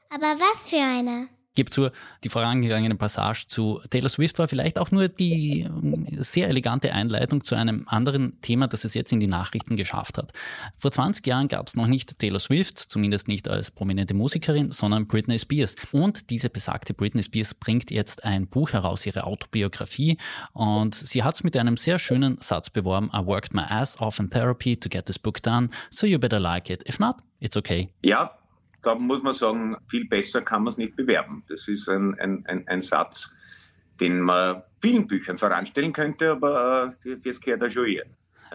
Aber 0.08 0.40
was 0.40 0.70
für 0.70 0.76
eine? 0.76 1.28
Gebe 1.56 1.70
zu, 1.70 1.90
die 2.22 2.28
vorangegangene 2.28 2.94
Passage 2.94 3.46
zu 3.48 3.80
Taylor 3.90 4.08
Swift 4.08 4.38
war 4.38 4.46
vielleicht 4.46 4.78
auch 4.78 4.92
nur 4.92 5.08
die 5.08 5.62
ähm, 5.62 6.06
sehr 6.18 6.48
elegante 6.48 6.92
Einleitung 6.92 7.42
zu 7.42 7.56
einem 7.56 7.84
anderen 7.88 8.40
Thema, 8.42 8.68
das 8.68 8.84
es 8.84 8.94
jetzt 8.94 9.12
in 9.12 9.18
die 9.18 9.26
Nachrichten 9.26 9.76
geschafft 9.76 10.18
hat. 10.18 10.32
Vor 10.76 10.92
20 10.92 11.26
Jahren 11.26 11.48
gab 11.48 11.66
es 11.66 11.74
noch 11.74 11.88
nicht 11.88 12.18
Taylor 12.20 12.38
Swift, 12.38 12.78
zumindest 12.78 13.26
nicht 13.26 13.48
als 13.48 13.70
prominente 13.70 14.14
Musikerin, 14.14 14.70
sondern 14.70 15.08
Britney 15.08 15.38
Spears. 15.38 15.74
Und 15.90 16.30
diese 16.30 16.48
besagte 16.48 16.94
Britney 16.94 17.22
Spears 17.22 17.54
bringt 17.54 17.90
jetzt 17.90 18.24
ein 18.24 18.46
Buch 18.46 18.72
heraus, 18.72 19.04
ihre 19.06 19.24
Autobiografie. 19.24 20.18
Und 20.52 20.94
sie 20.94 21.24
hat 21.24 21.34
es 21.34 21.42
mit 21.42 21.56
einem 21.56 21.76
sehr 21.76 21.98
schönen 21.98 22.38
Satz 22.40 22.70
beworben. 22.70 23.10
I 23.12 23.24
worked 23.24 23.54
my 23.54 23.62
ass 23.62 23.98
off 24.00 24.18
in 24.18 24.30
therapy 24.30 24.76
to 24.76 24.88
get 24.88 25.06
this 25.06 25.18
book 25.18 25.42
done, 25.42 25.70
so 25.90 26.06
you 26.06 26.18
better 26.18 26.38
like 26.38 26.70
it. 26.70 26.86
If 26.88 27.00
not, 27.00 27.16
it's 27.40 27.56
okay. 27.56 27.88
Ja, 28.02 28.35
da 28.86 28.94
muss 28.94 29.22
man 29.22 29.34
sagen, 29.34 29.76
viel 29.88 30.06
besser 30.06 30.42
kann 30.42 30.62
man 30.62 30.72
es 30.72 30.78
nicht 30.78 30.94
bewerben. 30.94 31.42
Das 31.48 31.66
ist 31.66 31.88
ein, 31.88 32.18
ein, 32.20 32.44
ein, 32.46 32.66
ein 32.68 32.82
Satz, 32.82 33.34
den 33.98 34.20
man 34.20 34.62
vielen 34.80 35.08
Büchern 35.08 35.38
voranstellen 35.38 35.92
könnte, 35.92 36.30
aber 36.30 36.94
äh, 37.04 37.16
das 37.24 37.40
gehört 37.40 37.62
da 37.62 37.70
schon 37.70 37.86
eher. 37.86 38.04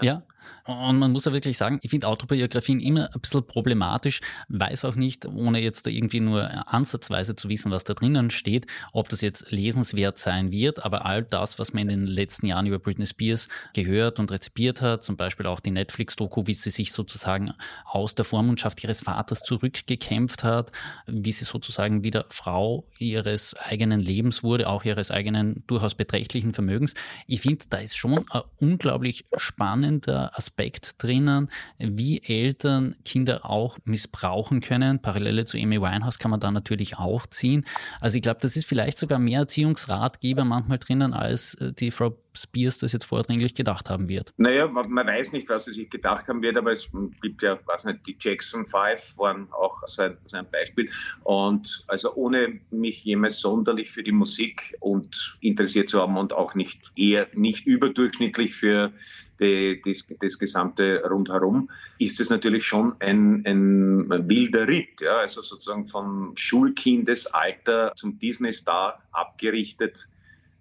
Ja, 0.02 0.24
und 0.66 1.00
man 1.00 1.12
muss 1.12 1.26
ja 1.26 1.34
wirklich 1.34 1.58
sagen, 1.58 1.80
ich 1.82 1.90
finde 1.90 2.08
Autobiografien 2.08 2.80
immer 2.80 3.10
ein 3.14 3.20
bisschen 3.20 3.46
problematisch, 3.46 4.22
weiß 4.50 4.86
auch 4.86 4.96
nicht, 4.96 5.26
ohne 5.26 5.60
jetzt 5.60 5.88
irgendwie 5.88 6.20
nur 6.20 6.72
ansatzweise 6.72 7.36
zu 7.36 7.50
wissen, 7.50 7.72
was 7.72 7.84
da 7.84 7.94
drinnen 7.94 8.32
steht, 8.32 8.68
ob 8.94 9.10
das 9.10 9.22
jetzt 9.22 9.52
lesenswert 9.52 10.18
sein 10.18 10.52
wird, 10.52 10.86
aber 10.86 11.06
all 11.06 11.24
das, 11.24 11.60
was 11.60 11.74
man 11.74 11.84
in 11.84 12.06
den 12.06 12.08
letzten 12.08 12.46
Jahren 12.46 12.68
über 12.68 12.80
Britney 12.80 13.08
Spears 13.08 13.48
gehört 13.74 14.20
und 14.20 14.32
rezipiert 14.32 14.82
hat, 14.82 15.04
zum 15.04 15.18
Beispiel 15.18 15.46
auch 15.46 15.60
die 15.60 15.72
Netflix-Doku, 15.72 16.48
wie 16.48 16.54
sie 16.54 16.70
sich 16.70 16.92
sozusagen 16.92 17.54
aus 17.86 18.16
der 18.16 18.26
Vormundschaft 18.26 18.84
ihres 18.84 19.02
Vaters 19.02 19.42
zurückgekämpft 19.42 20.44
hat, 20.44 20.72
wie 21.08 21.32
sie 21.32 21.46
sozusagen 21.46 22.04
wieder 22.04 22.26
Frau 22.30 22.86
ihres 22.98 23.56
eigenen 23.56 24.00
Lebens 24.00 24.44
wurde, 24.44 24.70
auch 24.70 24.84
ihres 24.86 25.12
eigenen 25.12 25.64
durchaus 25.68 25.96
beträchtlichen 25.96 26.54
Vermögens. 26.54 26.94
Ich 27.28 27.42
finde, 27.42 27.66
da 27.70 27.78
ist 27.78 27.98
schon 27.98 28.26
ein 28.30 28.42
unglaublich 28.58 29.26
spannender 29.38 30.31
Aspekt 30.34 31.02
drinnen, 31.02 31.50
wie 31.78 32.22
Eltern 32.24 32.96
Kinder 33.06 33.46
auch 33.50 33.78
missbrauchen 33.86 34.62
können. 34.62 35.02
Parallele 35.02 35.46
zu 35.46 35.58
Amy 35.58 35.82
Winehouse 35.82 36.20
kann 36.20 36.32
man 36.32 36.40
da 36.40 36.52
natürlich 36.52 36.98
auch 36.98 37.26
ziehen. 37.28 37.66
Also 38.00 38.18
ich 38.18 38.22
glaube, 38.22 38.40
das 38.42 38.56
ist 38.56 38.68
vielleicht 38.68 38.98
sogar 38.98 39.20
mehr 39.20 39.40
Erziehungsratgeber 39.40 40.46
manchmal 40.46 40.78
drinnen, 40.78 41.14
als 41.14 41.56
äh, 41.56 41.74
die 41.74 41.92
Frau 41.92 42.16
Spears 42.36 42.80
das 42.80 42.94
jetzt 42.94 43.06
vordringlich 43.06 43.56
gedacht 43.56 43.90
haben 43.90 44.08
wird. 44.08 44.34
Naja, 44.38 44.68
man, 44.68 44.90
man 44.90 45.08
weiß 45.08 45.34
nicht, 45.34 45.50
was 45.50 45.66
sie 45.66 45.74
sich 45.74 45.90
gedacht 45.90 46.28
haben 46.28 46.42
wird, 46.42 46.58
aber 46.58 46.74
es 46.74 46.90
gibt 47.22 47.44
ja, 47.44 47.60
weiß 47.66 47.86
nicht, 47.86 48.08
die 48.08 48.16
Jackson 48.20 48.66
Five 48.66 49.18
waren 49.18 49.52
auch 49.52 49.82
so 49.86 50.04
ein, 50.04 50.18
so 50.28 50.38
ein 50.38 50.50
Beispiel. 50.50 50.90
Und 51.24 51.84
also 51.88 52.14
ohne 52.16 52.62
mich 52.72 53.04
jemals 53.04 53.40
sonderlich 53.40 53.92
für 53.92 54.04
die 54.04 54.12
Musik 54.12 54.76
und 54.80 55.38
interessiert 55.42 55.90
zu 55.90 56.02
haben 56.02 56.18
und 56.18 56.34
auch 56.34 56.56
nicht 56.56 56.92
eher 56.96 57.28
nicht 57.34 57.66
überdurchschnittlich 57.66 58.56
für 58.56 58.94
die, 59.42 59.82
das, 59.84 60.06
das 60.20 60.38
gesamte 60.38 61.04
Rundherum, 61.10 61.70
ist 62.00 62.20
es 62.20 62.30
natürlich 62.30 62.66
schon 62.66 62.96
ein, 63.00 63.44
ein 63.46 64.30
wilder 64.30 64.68
Ritt. 64.68 65.02
Ja? 65.02 65.18
Also 65.18 65.42
sozusagen 65.42 65.88
vom 65.88 66.34
Schulkindesalter 66.36 67.94
zum 67.96 68.20
Disney-Star 68.20 69.02
abgerichtet 69.12 70.08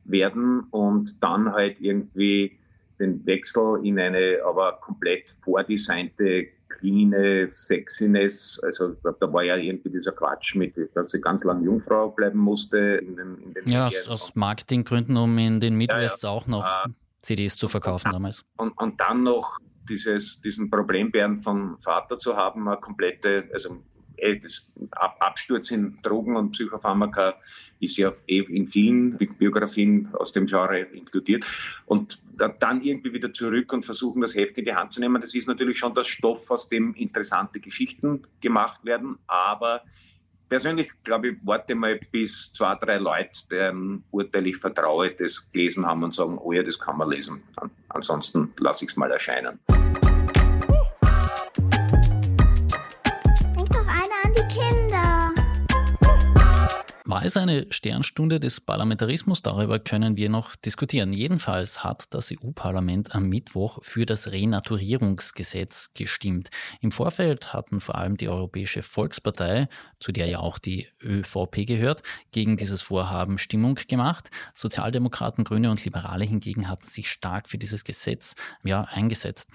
werden 0.05 0.65
und 0.71 1.23
dann 1.23 1.53
halt 1.53 1.81
irgendwie 1.81 2.59
den 2.99 3.25
Wechsel 3.27 3.81
in 3.85 3.99
eine 3.99 4.39
aber 4.45 4.79
komplett 4.81 5.35
vordesignte 5.43 6.49
clean 6.69 7.51
Sexiness, 7.55 8.61
also 8.63 8.95
da 9.03 9.33
war 9.33 9.43
ja 9.43 9.57
irgendwie 9.57 9.91
dieser 9.91 10.13
Quatsch 10.13 10.55
mit, 10.55 10.75
dass 10.95 11.11
sie 11.11 11.21
ganz 11.21 11.45
lang 11.45 11.63
Jungfrau 11.63 12.11
bleiben 12.11 12.39
musste. 12.39 12.79
In 12.79 13.17
den, 13.17 13.39
in 13.43 13.55
den 13.55 13.69
ja, 13.69 13.85
Medien. 13.85 14.09
aus 14.09 14.35
Marketinggründen, 14.35 15.17
um 15.17 15.37
in 15.39 15.61
den 15.61 15.75
Midwests 15.75 16.23
ja, 16.23 16.31
ja. 16.31 16.35
auch 16.35 16.47
noch 16.47 16.65
uh, 16.87 16.91
CDs 17.23 17.57
zu 17.57 17.69
verkaufen 17.69 18.09
und, 18.09 18.15
damals. 18.15 18.45
Und, 18.57 18.73
und 18.79 19.01
dann 19.01 19.23
noch 19.23 19.59
dieses, 19.89 20.41
diesen 20.41 20.71
Problembären 20.71 21.41
vom 21.41 21.79
Vater 21.81 22.19
zu 22.19 22.37
haben, 22.37 22.69
eine 22.69 22.79
komplette, 22.79 23.49
also 23.53 23.83
eh, 24.17 24.39
das 24.39 24.67
Absturz 24.93 25.71
in 25.71 25.99
Drogen 26.03 26.37
und 26.37 26.53
Psychopharmaka 26.53 27.35
ist 27.81 27.97
ja 27.97 28.13
eh 28.27 28.41
in 28.41 28.67
vielen 28.67 29.17
Biografien 29.17 30.09
aus 30.15 30.33
dem 30.33 30.47
Genre 30.47 30.81
inkludiert. 30.81 31.45
Und 31.87 32.23
dann 32.59 32.81
irgendwie 32.83 33.13
wieder 33.13 33.33
zurück 33.33 33.73
und 33.73 33.85
versuchen, 33.85 34.23
das 34.23 34.35
Heft 34.35 34.57
in 34.59 34.65
die 34.65 34.75
Hand 34.75 34.93
zu 34.93 35.01
nehmen. 35.01 35.21
Das 35.21 35.35
ist 35.35 35.49
natürlich 35.49 35.79
schon 35.79 35.95
das 35.95 36.09
Stoff, 36.09 36.51
aus 36.51 36.69
dem 36.69 36.95
interessante 36.95 37.61
Geschichten 37.61 38.23
gemacht 38.41 38.85
werden, 38.85 39.19
aber 39.27 39.83
persönlich 40.51 40.91
glaube 41.05 41.29
ich, 41.29 41.37
warte 41.45 41.75
mal, 41.75 41.99
bis 42.11 42.53
zwei, 42.53 42.75
drei 42.75 42.99
Leute, 42.99 43.31
deren 43.51 44.05
Urteil 44.11 44.49
ich 44.49 44.59
vertraue, 44.59 45.11
das 45.13 45.51
gelesen 45.53 45.87
haben 45.87 46.03
und 46.03 46.13
sagen, 46.13 46.37
oh 46.37 46.53
ja, 46.53 46.63
das 46.63 46.79
kann 46.79 46.99
man 46.99 47.09
lesen. 47.09 47.43
Ansonsten 47.89 48.53
lasse 48.59 48.85
ich 48.85 48.91
es 48.91 48.97
mal 48.97 49.11
erscheinen. 49.11 49.59
War 57.21 57.27
es 57.27 57.37
eine 57.37 57.67
Sternstunde 57.69 58.41
des 58.41 58.63
Parlamentarismus? 58.63 59.43
Darüber 59.43 59.79
können 59.79 60.17
wir 60.17 60.31
noch 60.31 60.57
diskutieren. 60.57 61.13
Jedenfalls 61.13 61.85
hat 61.85 62.15
das 62.15 62.33
EU-Parlament 62.33 63.15
am 63.15 63.29
Mittwoch 63.29 63.81
für 63.83 64.07
das 64.07 64.33
Renaturierungsgesetz 64.33 65.91
gestimmt. 65.93 66.49
Im 66.81 66.91
Vorfeld 66.91 67.53
hatten 67.53 67.83
vor 67.83 67.97
allem 67.97 68.17
die 68.17 68.31
Europäische 68.31 68.83
Volkspartei, 68.83 69.69
zu 69.99 70.13
der 70.13 70.29
ja 70.29 70.39
auch 70.39 70.59
die 70.59 70.89
ÖVP 71.05 71.67
gehört, 71.67 72.03
gegen 72.33 72.57
dieses 72.57 72.81
Vorhaben 72.81 73.37
Stimmung 73.37 73.79
gemacht. 73.87 74.31
Sozialdemokraten, 74.55 75.45
Grüne 75.45 75.71
und 75.71 75.85
Liberale 75.85 76.25
hingegen 76.25 76.71
hatten 76.71 76.87
sich 76.87 77.11
stark 77.11 77.51
für 77.51 77.59
dieses 77.59 77.85
Gesetz 77.85 78.35
ja, 78.65 78.85
eingesetzt. 78.85 79.51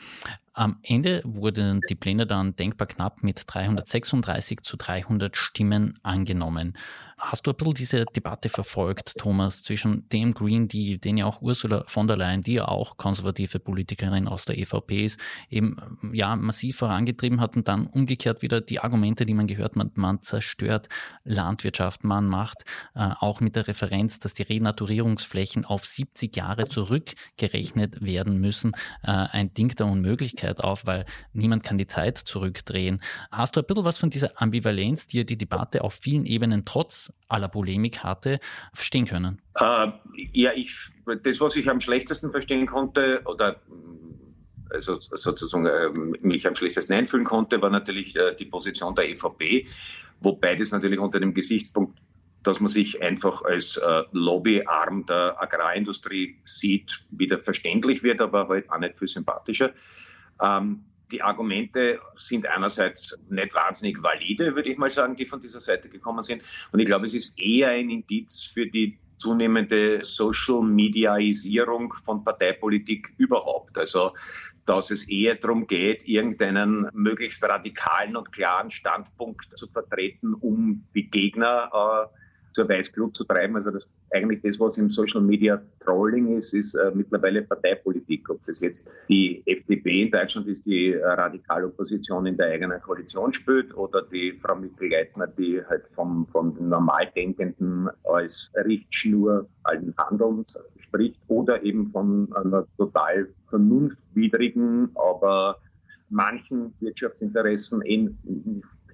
Am 0.58 0.78
Ende 0.84 1.22
wurden 1.26 1.82
die 1.90 1.96
Pläne 1.96 2.26
dann 2.26 2.56
denkbar 2.56 2.88
knapp 2.88 3.24
mit 3.24 3.44
336 3.46 4.62
zu 4.62 4.78
300 4.78 5.36
Stimmen 5.36 6.00
angenommen. 6.02 6.78
Hast 7.18 7.48
du 7.48 7.52
ein 7.52 7.56
bisschen 7.56 7.74
diese 7.74 8.06
Debatte 8.06 8.50
verfolgt, 8.50 9.18
Thomas, 9.18 9.64
zwischen 9.64 10.08
dem 10.10 10.34
Green 10.34 10.68
Deal, 10.68 10.98
den 10.98 11.16
ja 11.16 11.26
auch 11.26 11.42
Ursula 11.42 11.86
von 11.88 12.08
der 12.08 12.18
Leyen, 12.18 12.42
die 12.42 12.56
ja 12.56 12.68
auch 12.68 12.98
konservative 12.98 13.60
Politikerin 13.60 14.28
aus 14.28 14.44
der 14.44 14.58
EVP 14.58 15.06
ist, 15.06 15.20
eben 15.50 15.78
ja 16.12 16.36
massiv 16.36 16.76
vorangetrieben 16.76 17.40
hat 17.40 17.56
und 17.56 17.70
dann 17.70 17.88
umgekehrt 17.88 18.42
wieder 18.42 18.60
die 18.60 18.82
Argumente, 18.82 19.26
die 19.26 19.34
man 19.34 19.48
gehört 19.48 19.78
hat, 19.78 19.98
man 19.98 20.22
zerstört 20.22 20.90
Landwirtschaft, 21.24 22.04
man 22.04 22.28
macht 22.28 22.66
äh, 22.96 23.10
auch 23.20 23.40
mit 23.40 23.56
der 23.56 23.70
Referenz, 23.70 24.20
dass 24.20 24.34
die 24.34 24.44
Renaturierungsflächen 24.44 25.64
auf 25.64 25.86
70 25.86 26.36
Jahre 26.36 26.68
zurückgerechnet 26.68 28.04
werden 28.04 28.42
müssen, 28.42 28.74
äh, 29.04 29.12
ein 29.12 29.54
Ding 29.54 29.70
der 29.70 29.86
Unmöglichkeit 29.86 30.45
Öffentlichkeit 30.46 30.64
auf, 30.64 30.86
weil 30.86 31.06
niemand 31.34 31.64
kann 31.64 31.78
die 31.78 31.88
Zeit 31.88 32.18
zurückdrehen. 32.18 33.02
Hast 33.32 33.56
du 33.56 33.62
ein 33.62 33.66
bisschen 33.66 33.86
was 33.86 33.98
von 33.98 34.10
dieser 34.10 34.42
Ambivalenz, 34.42 35.08
die 35.08 35.26
die 35.26 35.38
Debatte 35.38 35.84
auf 35.84 35.94
vielen 35.94 36.26
Ebenen 36.26 36.66
trotz 36.66 37.12
aller 37.28 37.48
Polemik 37.48 38.04
hatte, 38.04 38.40
verstehen 38.74 39.06
können? 39.06 39.42
Äh, 39.56 39.88
ja, 40.34 40.52
ich, 40.56 40.74
das, 41.24 41.40
was 41.40 41.56
ich 41.56 41.70
am 41.70 41.82
schlechtesten 41.82 42.32
verstehen 42.32 42.66
konnte, 42.66 43.22
oder 43.26 43.58
also 44.70 44.98
sozusagen 45.00 45.66
äh, 45.66 45.90
mich 46.22 46.48
am 46.48 46.56
schlechtesten 46.56 46.94
einfühlen 46.94 47.26
konnte, 47.26 47.62
war 47.62 47.70
natürlich 47.70 48.16
äh, 48.16 48.36
die 48.36 48.46
Position 48.46 48.96
der 48.96 49.10
EVP, 49.10 49.68
wobei 50.22 50.56
das 50.56 50.72
natürlich 50.72 51.00
unter 51.00 51.20
dem 51.20 51.34
Gesichtspunkt, 51.34 52.00
dass 52.44 52.60
man 52.60 52.70
sich 52.70 53.02
einfach 53.02 53.44
als 53.44 53.78
äh, 53.78 54.04
Lobbyarm 54.12 55.06
der 55.08 55.36
Agrarindustrie 55.42 56.38
sieht, 56.46 57.04
wieder 57.10 57.40
verständlich 57.40 58.04
wird, 58.04 58.22
aber 58.22 58.48
halt 58.48 58.70
auch 58.70 58.78
nicht 58.78 58.98
viel 58.98 59.08
sympathischer. 59.08 59.72
Ähm, 60.42 60.86
die 61.12 61.22
Argumente 61.22 62.00
sind 62.18 62.48
einerseits 62.48 63.18
nicht 63.30 63.54
wahnsinnig 63.54 64.02
valide, 64.02 64.56
würde 64.56 64.70
ich 64.70 64.78
mal 64.78 64.90
sagen, 64.90 65.16
die 65.16 65.26
von 65.26 65.40
dieser 65.40 65.60
Seite 65.60 65.88
gekommen 65.88 66.24
sind. 66.24 66.42
Und 66.72 66.80
ich 66.80 66.86
glaube, 66.86 67.06
es 67.06 67.14
ist 67.14 67.40
eher 67.40 67.70
ein 67.70 67.90
Indiz 67.90 68.44
für 68.44 68.66
die 68.66 69.00
zunehmende 69.18 70.04
Social-Mediaisierung 70.04 71.94
von 71.94 72.24
Parteipolitik 72.24 73.14
überhaupt. 73.18 73.78
Also 73.78 74.14
dass 74.66 74.90
es 74.90 75.08
eher 75.08 75.36
darum 75.36 75.68
geht, 75.68 76.08
irgendeinen 76.08 76.90
möglichst 76.94 77.44
radikalen 77.44 78.16
und 78.16 78.32
klaren 78.32 78.72
Standpunkt 78.72 79.56
zu 79.58 79.68
vertreten, 79.68 80.34
um 80.34 80.88
die 80.96 81.10
Gegner 81.10 81.70
äh, 81.72 82.18
zur 82.56 82.70
Weißglut 82.70 83.14
zu 83.16 83.26
treiben. 83.26 83.58
Also 83.58 83.70
das, 83.70 83.86
eigentlich 84.12 84.42
das, 84.42 84.60
was 84.60 84.78
im 84.78 84.90
Social 84.90 85.22
Media 85.22 85.62
Trolling 85.82 86.38
ist, 86.38 86.54
ist 86.54 86.74
äh, 86.74 86.92
mittlerweile 86.94 87.42
Parteipolitik. 87.42 88.30
Ob 88.30 88.44
das 88.48 88.62
jetzt 88.62 88.88
die 89.10 89.44
FDP 89.46 90.04
in 90.04 90.12
Deutschland 90.12 90.48
ist, 90.48 90.66
die 90.66 90.94
äh, 90.94 91.06
Radikalopposition 91.06 92.26
in 92.26 92.38
der 92.38 92.48
eigenen 92.48 92.82
Koalition 92.82 93.34
spielt, 93.34 93.76
oder 93.76 94.04
die 94.04 94.40
Frau 94.42 94.56
Mittel-Leitner, 94.56 95.28
die 95.28 95.62
halt 95.70 95.84
vom, 95.94 96.26
den 96.34 96.70
Normaldenkenden 96.70 97.90
als 98.06 98.52
Richtschnur 98.56 99.48
allen 99.64 99.94
Handelns 99.98 100.58
spricht, 100.80 101.20
oder 101.28 101.62
eben 101.62 101.92
von 101.92 102.34
einer 102.36 102.66
total 102.78 103.28
vernunftwidrigen, 103.50 104.90
aber 104.96 105.60
manchen 106.10 106.74
Wirtschaftsinteressen 106.80 107.82
in, 107.82 108.18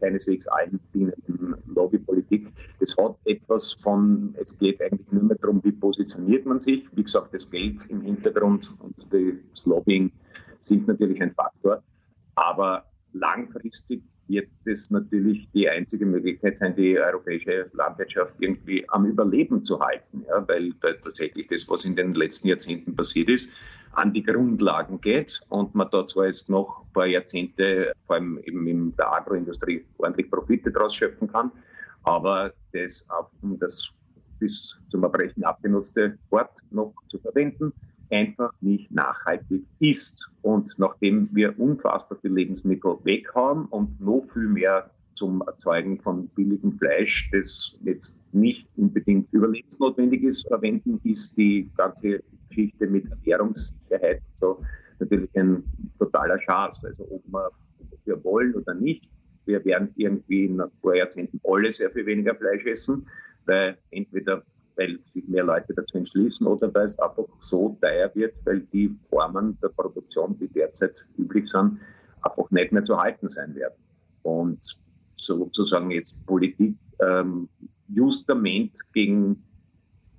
keineswegs 0.01 0.47
allen 0.47 0.79
dienenden 0.93 1.55
Lobbypolitik. 1.67 2.47
Es 2.79 2.97
hat 2.97 3.15
etwas 3.25 3.73
von, 3.83 4.35
es 4.39 4.57
geht 4.57 4.81
eigentlich 4.81 5.11
nur 5.11 5.23
mehr 5.23 5.37
darum, 5.37 5.63
wie 5.63 5.71
positioniert 5.71 6.45
man 6.45 6.59
sich. 6.59 6.85
Wie 6.93 7.03
gesagt, 7.03 7.33
das 7.33 7.49
Geld 7.49 7.85
im 7.89 8.01
Hintergrund 8.01 8.73
und 8.79 8.95
das 9.11 9.65
Lobbying 9.65 10.11
sind 10.59 10.87
natürlich 10.87 11.21
ein 11.21 11.33
Faktor. 11.33 11.83
Aber 12.35 12.85
langfristig 13.13 14.01
wird 14.27 14.47
es 14.65 14.89
natürlich 14.89 15.47
die 15.53 15.69
einzige 15.69 16.05
Möglichkeit 16.05 16.57
sein, 16.57 16.75
die 16.75 16.97
europäische 16.97 17.69
Landwirtschaft 17.73 18.33
irgendwie 18.39 18.87
am 18.89 19.05
Überleben 19.05 19.63
zu 19.63 19.79
halten. 19.79 20.23
Ja, 20.27 20.47
weil 20.47 20.73
tatsächlich 20.81 21.47
das, 21.47 21.67
was 21.69 21.85
in 21.85 21.95
den 21.95 22.13
letzten 22.13 22.47
Jahrzehnten 22.47 22.95
passiert 22.95 23.29
ist, 23.29 23.51
an 23.93 24.13
die 24.13 24.23
Grundlagen 24.23 25.01
geht 25.01 25.41
und 25.49 25.75
man 25.75 25.89
da 25.91 26.07
zwar 26.07 26.27
jetzt 26.27 26.49
noch 26.49 26.83
ein 26.83 26.93
paar 26.93 27.07
Jahrzehnte, 27.07 27.93
vor 28.03 28.15
allem 28.15 28.39
eben 28.43 28.67
in 28.67 28.95
der 28.95 29.11
Agroindustrie, 29.11 29.85
ordentlich 29.97 30.29
Profite 30.29 30.71
daraus 30.71 30.95
schöpfen 30.95 31.31
kann, 31.31 31.51
aber 32.03 32.53
das, 32.73 33.05
um 33.41 33.59
das 33.59 33.89
bis 34.39 34.75
zum 34.89 35.03
Erbrechen 35.03 35.43
abgenutzte 35.43 36.17
Wort 36.29 36.59
noch 36.71 36.93
zu 37.09 37.19
verwenden, 37.19 37.73
einfach 38.09 38.51
nicht 38.61 38.91
nachhaltig 38.91 39.63
ist. 39.79 40.29
Und 40.41 40.73
nachdem 40.77 41.29
wir 41.31 41.57
unfassbar 41.59 42.17
viel 42.19 42.33
Lebensmittel 42.33 42.97
weghauen 43.03 43.65
und 43.65 44.01
noch 44.01 44.25
viel 44.33 44.47
mehr 44.47 44.89
zum 45.15 45.41
Erzeugen 45.47 45.99
von 45.99 46.27
billigem 46.29 46.77
Fleisch, 46.77 47.29
das 47.31 47.75
jetzt 47.83 48.19
nicht 48.31 48.67
unbedingt 48.77 49.31
überlebensnotwendig 49.31 50.23
ist, 50.23 50.47
verwenden, 50.47 50.99
ist 51.03 51.35
die 51.37 51.69
ganze 51.77 52.21
Geschichte 52.49 52.87
mit 52.87 53.05
Ernährungssicherheit 53.11 54.21
so 54.39 54.63
natürlich 54.99 55.29
ein 55.35 55.63
totaler 55.99 56.39
Schatz. 56.41 56.83
Also 56.83 57.07
ob 57.09 57.23
wir, 58.05 58.23
wollen 58.23 58.53
oder 58.55 58.73
nicht, 58.73 59.07
wir 59.45 59.63
werden 59.65 59.89
irgendwie 59.95 60.45
in 60.45 60.57
paar 60.81 60.95
Jahrzehnten 60.95 61.39
alle 61.43 61.71
sehr 61.71 61.91
viel 61.91 62.05
weniger 62.05 62.35
Fleisch 62.35 62.65
essen, 62.65 63.07
weil 63.45 63.77
entweder 63.91 64.43
weil 64.77 64.99
sich 65.13 65.27
mehr 65.27 65.43
Leute 65.43 65.73
dazu 65.73 65.97
entschließen 65.97 66.47
oder 66.47 66.73
weil 66.73 66.85
es 66.85 66.97
einfach 66.99 67.25
so 67.41 67.77
teuer 67.81 68.09
wird, 68.15 68.33
weil 68.45 68.61
die 68.73 68.95
Formen 69.09 69.57
der 69.61 69.69
Produktion, 69.69 70.37
die 70.39 70.47
derzeit 70.47 71.05
üblich 71.17 71.49
sind, 71.49 71.79
einfach 72.21 72.49
nicht 72.51 72.71
mehr 72.71 72.83
zu 72.83 72.97
halten 72.97 73.29
sein 73.29 73.53
werden. 73.55 73.75
Und 74.23 74.79
sozusagen 75.21 75.91
jetzt 75.91 76.25
Politik 76.25 76.75
ähm, 76.99 77.47
Justament 77.87 78.71
gegen 78.93 79.43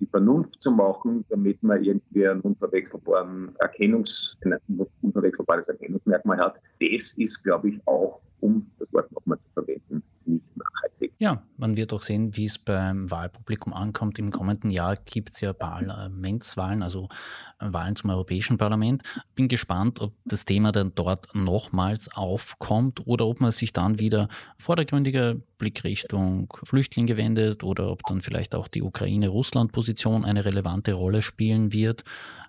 die 0.01 0.07
Vernunft 0.07 0.61
zu 0.61 0.71
machen, 0.73 1.25
damit 1.29 1.63
man 1.63 1.83
irgendwie 1.83 2.27
einen 2.27 2.41
unverwechselbaren 2.41 3.55
Erkennungs, 3.61 4.37
ein 4.45 4.59
unverwechselbares 5.01 5.69
Erkennungsmerkmal 5.69 6.39
hat. 6.39 6.57
Das 6.81 7.13
ist, 7.17 7.43
glaube 7.45 7.71
ich, 7.71 7.81
auch, 7.87 8.21
um 8.43 8.71
das 8.79 8.93
Wort 8.93 9.11
nochmal 9.13 9.39
zu 9.39 9.51
verwenden, 9.55 10.03
nicht 10.25 10.45
nachhaltig. 10.57 11.13
Ja, 11.19 11.43
man 11.57 11.77
wird 11.77 11.93
auch 11.93 12.03
sehen, 12.03 12.37
wie 12.37 12.47
es 12.47 12.59
beim 12.59 13.11
Wahlpublikum 13.11 13.73
ankommt. 13.73 14.19
Im 14.19 14.33
kommenden 14.33 14.71
Jahr 14.71 14.97
gibt 14.97 15.31
es 15.31 15.41
ja 15.41 15.53
Parlamentswahlen, 15.53 16.83
also 16.83 17.09
Wahlen 17.61 17.95
zum 17.95 18.11
Europäischen 18.11 18.59
Parlament. 18.59 19.03
Bin 19.37 19.47
gespannt, 19.47 20.01
ob 20.01 20.13
das 20.25 20.45
Thema 20.45 20.73
dann 20.73 20.93
dort 20.95 21.35
nochmals 21.35 22.13
aufkommt 22.13 23.07
oder 23.07 23.27
ob 23.27 23.41
man 23.41 23.53
sich 23.53 23.73
dann 23.73 24.01
wieder 24.01 24.29
vordergründiger 24.59 25.37
Blick 25.59 25.85
Richtung 25.85 26.53
Flüchtlinge 26.65 27.17
wendet 27.17 27.63
oder 27.63 27.91
ob 27.91 28.03
dann 28.03 28.21
vielleicht 28.21 28.57
auch 28.57 28.67
die 28.67 28.83
Ukraine-Russland-Position 28.83 30.25
eine 30.25 30.45
relevante 30.45 30.93
Rolle 30.93 31.23
spielen 31.23 31.73
wird. 31.73 32.03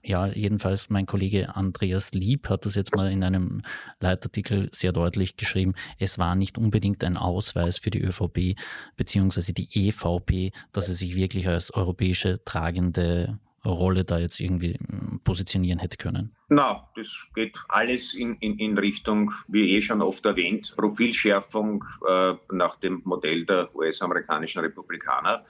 Ja, 0.05 0.27
jedenfalls 0.27 0.89
mein 0.89 1.05
Kollege 1.05 1.55
Andreas 1.55 2.11
Lieb 2.11 2.49
hat 2.49 2.65
das 2.65 2.75
jetzt 2.75 2.93
mal 2.95 3.09
in 3.09 3.23
einem 3.23 3.61
Leitartikel 4.01 4.67
sehr 4.73 4.91
deutlich 4.91 5.37
geschrieben. 5.37 5.75
Es 5.99 6.17
war 6.17 6.35
nicht 6.35 6.57
unbedingt 6.57 7.03
ein 7.03 7.17
Ausweis 7.17 7.77
für 7.77 7.89
die 7.89 8.01
ÖVP 8.01 8.55
beziehungsweise 8.97 9.53
die 9.53 9.67
EVP, 9.87 10.51
dass 10.71 10.87
sie 10.87 10.93
sich 10.93 11.15
wirklich 11.15 11.47
als 11.47 11.73
europäische 11.73 12.43
tragende 12.43 13.39
Rolle 13.65 14.03
da 14.03 14.19
jetzt 14.19 14.39
irgendwie 14.39 14.73
hm, 14.73 15.21
positionieren 15.23 15.79
hätte 15.79 15.97
können? 15.97 16.35
Na, 16.49 16.89
das 16.95 17.07
geht 17.33 17.57
alles 17.69 18.13
in, 18.13 18.35
in, 18.37 18.57
in 18.59 18.77
Richtung, 18.77 19.33
wie 19.47 19.75
eh 19.75 19.81
schon 19.81 20.01
oft 20.01 20.25
erwähnt, 20.25 20.73
Profilschärfung 20.75 21.83
äh, 22.07 22.33
nach 22.51 22.75
dem 22.77 23.01
Modell 23.05 23.45
der 23.45 23.73
US-amerikanischen 23.75 24.59
Republikaner. 24.59 25.45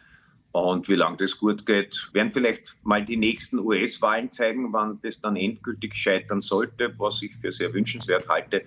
Und 0.51 0.87
wie 0.87 0.95
lange 0.95 1.17
das 1.17 1.39
gut 1.39 1.65
geht, 1.65 2.09
werden 2.13 2.31
vielleicht 2.31 2.77
mal 2.83 3.03
die 3.03 3.17
nächsten 3.17 3.57
US-Wahlen 3.57 4.31
zeigen, 4.31 4.71
wann 4.71 4.99
das 5.01 5.19
dann 5.19 5.35
endgültig 5.35 5.95
scheitern 5.95 6.41
sollte, 6.41 6.93
was 6.99 7.23
ich 7.23 7.35
für 7.37 7.51
sehr 7.51 7.73
wünschenswert 7.73 8.29
halte, 8.29 8.63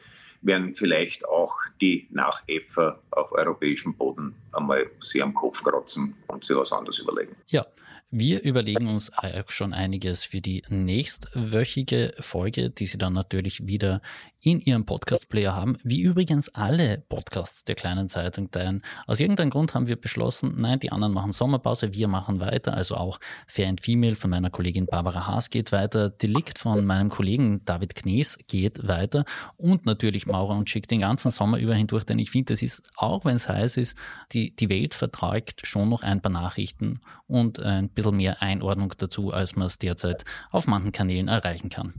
werden 0.47 0.75
vielleicht 0.75 1.27
auch 1.27 1.55
die 1.81 2.07
Nachäffer 2.11 3.01
auf 3.11 3.33
europäischem 3.33 3.95
Boden 3.95 4.35
einmal 4.53 4.87
sie 5.03 5.23
am 5.23 5.35
Kopf 5.35 5.63
kratzen 5.63 6.15
und 6.29 6.45
sich 6.45 6.57
was 6.57 6.73
anderes 6.73 6.99
überlegen. 6.99 7.37
Ja, 7.49 7.67
wir 8.11 8.43
überlegen 8.43 8.89
uns 8.89 9.13
auch 9.17 9.51
schon 9.51 9.75
einiges 9.75 10.25
für 10.25 10.41
die 10.41 10.63
nächstwöchige 10.69 12.15
Folge, 12.21 12.71
die 12.71 12.87
Sie 12.87 12.99
dann 12.99 13.13
natürlich 13.13 13.67
wieder 13.67 14.01
in 14.41 14.61
Ihrem 14.61 14.87
Podcast-Player 14.87 15.57
haben, 15.57 15.77
wie 15.83 16.03
übrigens 16.03 16.49
alle 16.55 17.03
Podcasts 17.09 17.65
der 17.65 17.75
kleinen 17.75 18.09
Zeitung. 18.09 18.49
Denn 18.53 18.83
aus 19.09 19.19
irgendeinem 19.19 19.51
Grund 19.51 19.75
haben 19.75 19.89
wir 19.89 20.01
beschlossen, 20.01 20.55
nein, 20.57 20.79
die 20.79 20.93
anderen 20.93 21.13
machen 21.13 21.33
Sommerpause, 21.33 21.95
wir 21.95 22.07
machen 22.07 22.39
weiter. 22.39 22.75
Also 22.75 22.95
auch 22.95 23.19
Fair 23.49 23.69
and 23.69 23.81
Female 23.81 24.15
von 24.15 24.31
meiner 24.31 24.51
Kollegin 24.51 24.87
Barbara 24.87 25.27
Haas 25.27 25.51
geht 25.51 25.73
weiter, 25.73 26.09
Delikt 26.11 26.61
von 26.61 26.87
meinem 26.87 27.09
Kollegen 27.09 27.65
David 27.65 27.97
Knees 27.97 28.39
geht 28.47 28.87
weiter 28.87 29.25
und 29.57 29.85
natürlich 29.85 30.27
Maurer 30.27 30.57
und 30.57 30.71
Schick 30.71 30.87
den 30.87 31.01
ganzen 31.01 31.33
Sommer 31.33 31.59
über 31.59 31.75
hindurch, 31.75 32.05
denn 32.05 32.21
ich 32.21 32.31
finde, 32.31 32.53
es 32.53 32.63
ist, 32.63 32.85
auch 32.95 33.25
wenn 33.25 33.35
es 33.35 33.49
heiß 33.49 33.77
ist, 33.79 33.97
die, 34.31 34.55
die 34.55 34.69
Welt 34.69 34.95
vertragt 34.95 35.67
schon 35.67 35.89
noch 35.89 36.05
ein 36.05 36.23
paar 36.23 36.31
Nachrichten 36.31 37.01
und 37.27 37.59
ein 37.59 37.91
bisschen 37.97 38.17
mehr 38.17 38.41
Einordnung 38.41 38.95
dazu, 38.97 39.33
als 39.33 39.57
man 39.57 39.67
es 39.67 39.79
derzeit 39.79 40.25
auf 40.53 40.69
manchen 40.69 40.93
Kanälen 40.93 41.27
erreichen 41.27 41.69
kann. 41.69 41.95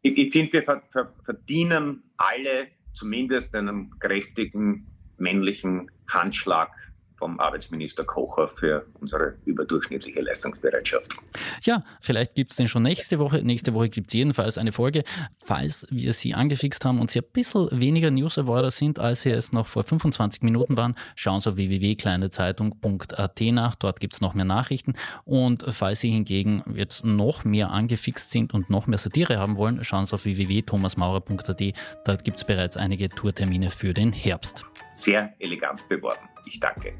Ich, 0.00 0.16
ich 0.16 0.32
finde, 0.32 0.52
wir 0.54 0.82
verdienen 1.22 2.02
alle 2.16 2.68
zumindest 2.94 3.54
einen 3.54 3.98
kräftigen 3.98 4.86
männlichen 5.18 5.90
Handschlag 6.08 6.70
vom 7.22 7.38
Arbeitsminister 7.38 8.02
Kocher 8.02 8.48
für 8.48 8.84
unsere 9.00 9.34
überdurchschnittliche 9.44 10.20
Leistungsbereitschaft. 10.22 11.14
Ja, 11.62 11.84
vielleicht 12.00 12.34
gibt 12.34 12.50
es 12.50 12.56
den 12.56 12.66
schon 12.66 12.82
nächste 12.82 13.20
Woche. 13.20 13.44
Nächste 13.44 13.74
Woche 13.74 13.90
gibt 13.90 14.08
es 14.08 14.14
jedenfalls 14.14 14.58
eine 14.58 14.72
Folge. 14.72 15.04
Falls 15.44 15.86
wir 15.88 16.14
Sie 16.14 16.34
angefixt 16.34 16.84
haben 16.84 17.00
und 17.00 17.12
Sie 17.12 17.20
ein 17.20 17.24
bisschen 17.32 17.68
weniger 17.70 18.10
News-Awarder 18.10 18.72
sind, 18.72 18.98
als 18.98 19.22
Sie 19.22 19.30
es 19.30 19.52
noch 19.52 19.68
vor 19.68 19.84
25 19.84 20.42
Minuten 20.42 20.76
waren, 20.76 20.96
schauen 21.14 21.38
Sie 21.38 21.48
auf 21.48 21.54
www.kleinezeitung.at 21.54 23.40
nach. 23.40 23.76
Dort 23.76 24.00
gibt 24.00 24.14
es 24.14 24.20
noch 24.20 24.34
mehr 24.34 24.44
Nachrichten. 24.44 24.94
Und 25.24 25.64
falls 25.70 26.00
Sie 26.00 26.10
hingegen 26.10 26.64
jetzt 26.74 27.04
noch 27.04 27.44
mehr 27.44 27.70
angefixt 27.70 28.32
sind 28.32 28.52
und 28.52 28.68
noch 28.68 28.88
mehr 28.88 28.98
Satire 28.98 29.38
haben 29.38 29.56
wollen, 29.56 29.84
schauen 29.84 30.06
Sie 30.06 30.14
auf 30.14 30.24
www.thomasmaurer.at. 30.24 31.62
Dort 32.04 32.24
gibt 32.24 32.38
es 32.38 32.44
bereits 32.44 32.76
einige 32.76 33.08
Tourtermine 33.08 33.70
für 33.70 33.94
den 33.94 34.12
Herbst. 34.12 34.64
Sehr 34.92 35.34
elegant 35.38 35.88
beworben. 35.88 36.28
Ich 36.46 36.60
danke. 36.60 36.94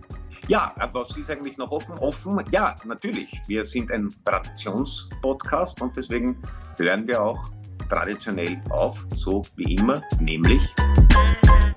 Ja, 0.49 0.75
was 0.93 1.17
ist 1.17 1.31
eigentlich 1.31 1.57
noch 1.57 1.71
offen? 1.71 1.97
Offen, 1.99 2.43
ja, 2.51 2.75
natürlich. 2.85 3.31
Wir 3.47 3.65
sind 3.65 3.91
ein 3.93 4.09
Traditionspodcast 4.25 5.81
und 5.81 5.97
deswegen 5.97 6.43
hören 6.79 7.07
wir 7.07 7.23
auch 7.23 7.41
traditionell 7.89 8.61
auf, 8.71 9.05
so 9.15 9.43
wie 9.57 9.75
immer, 9.75 10.03
nämlich 10.21 10.67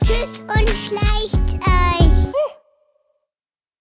Tschüss 0.04 0.41
und 0.41 0.69
schleicht 0.69 1.54
euch. 1.54 2.34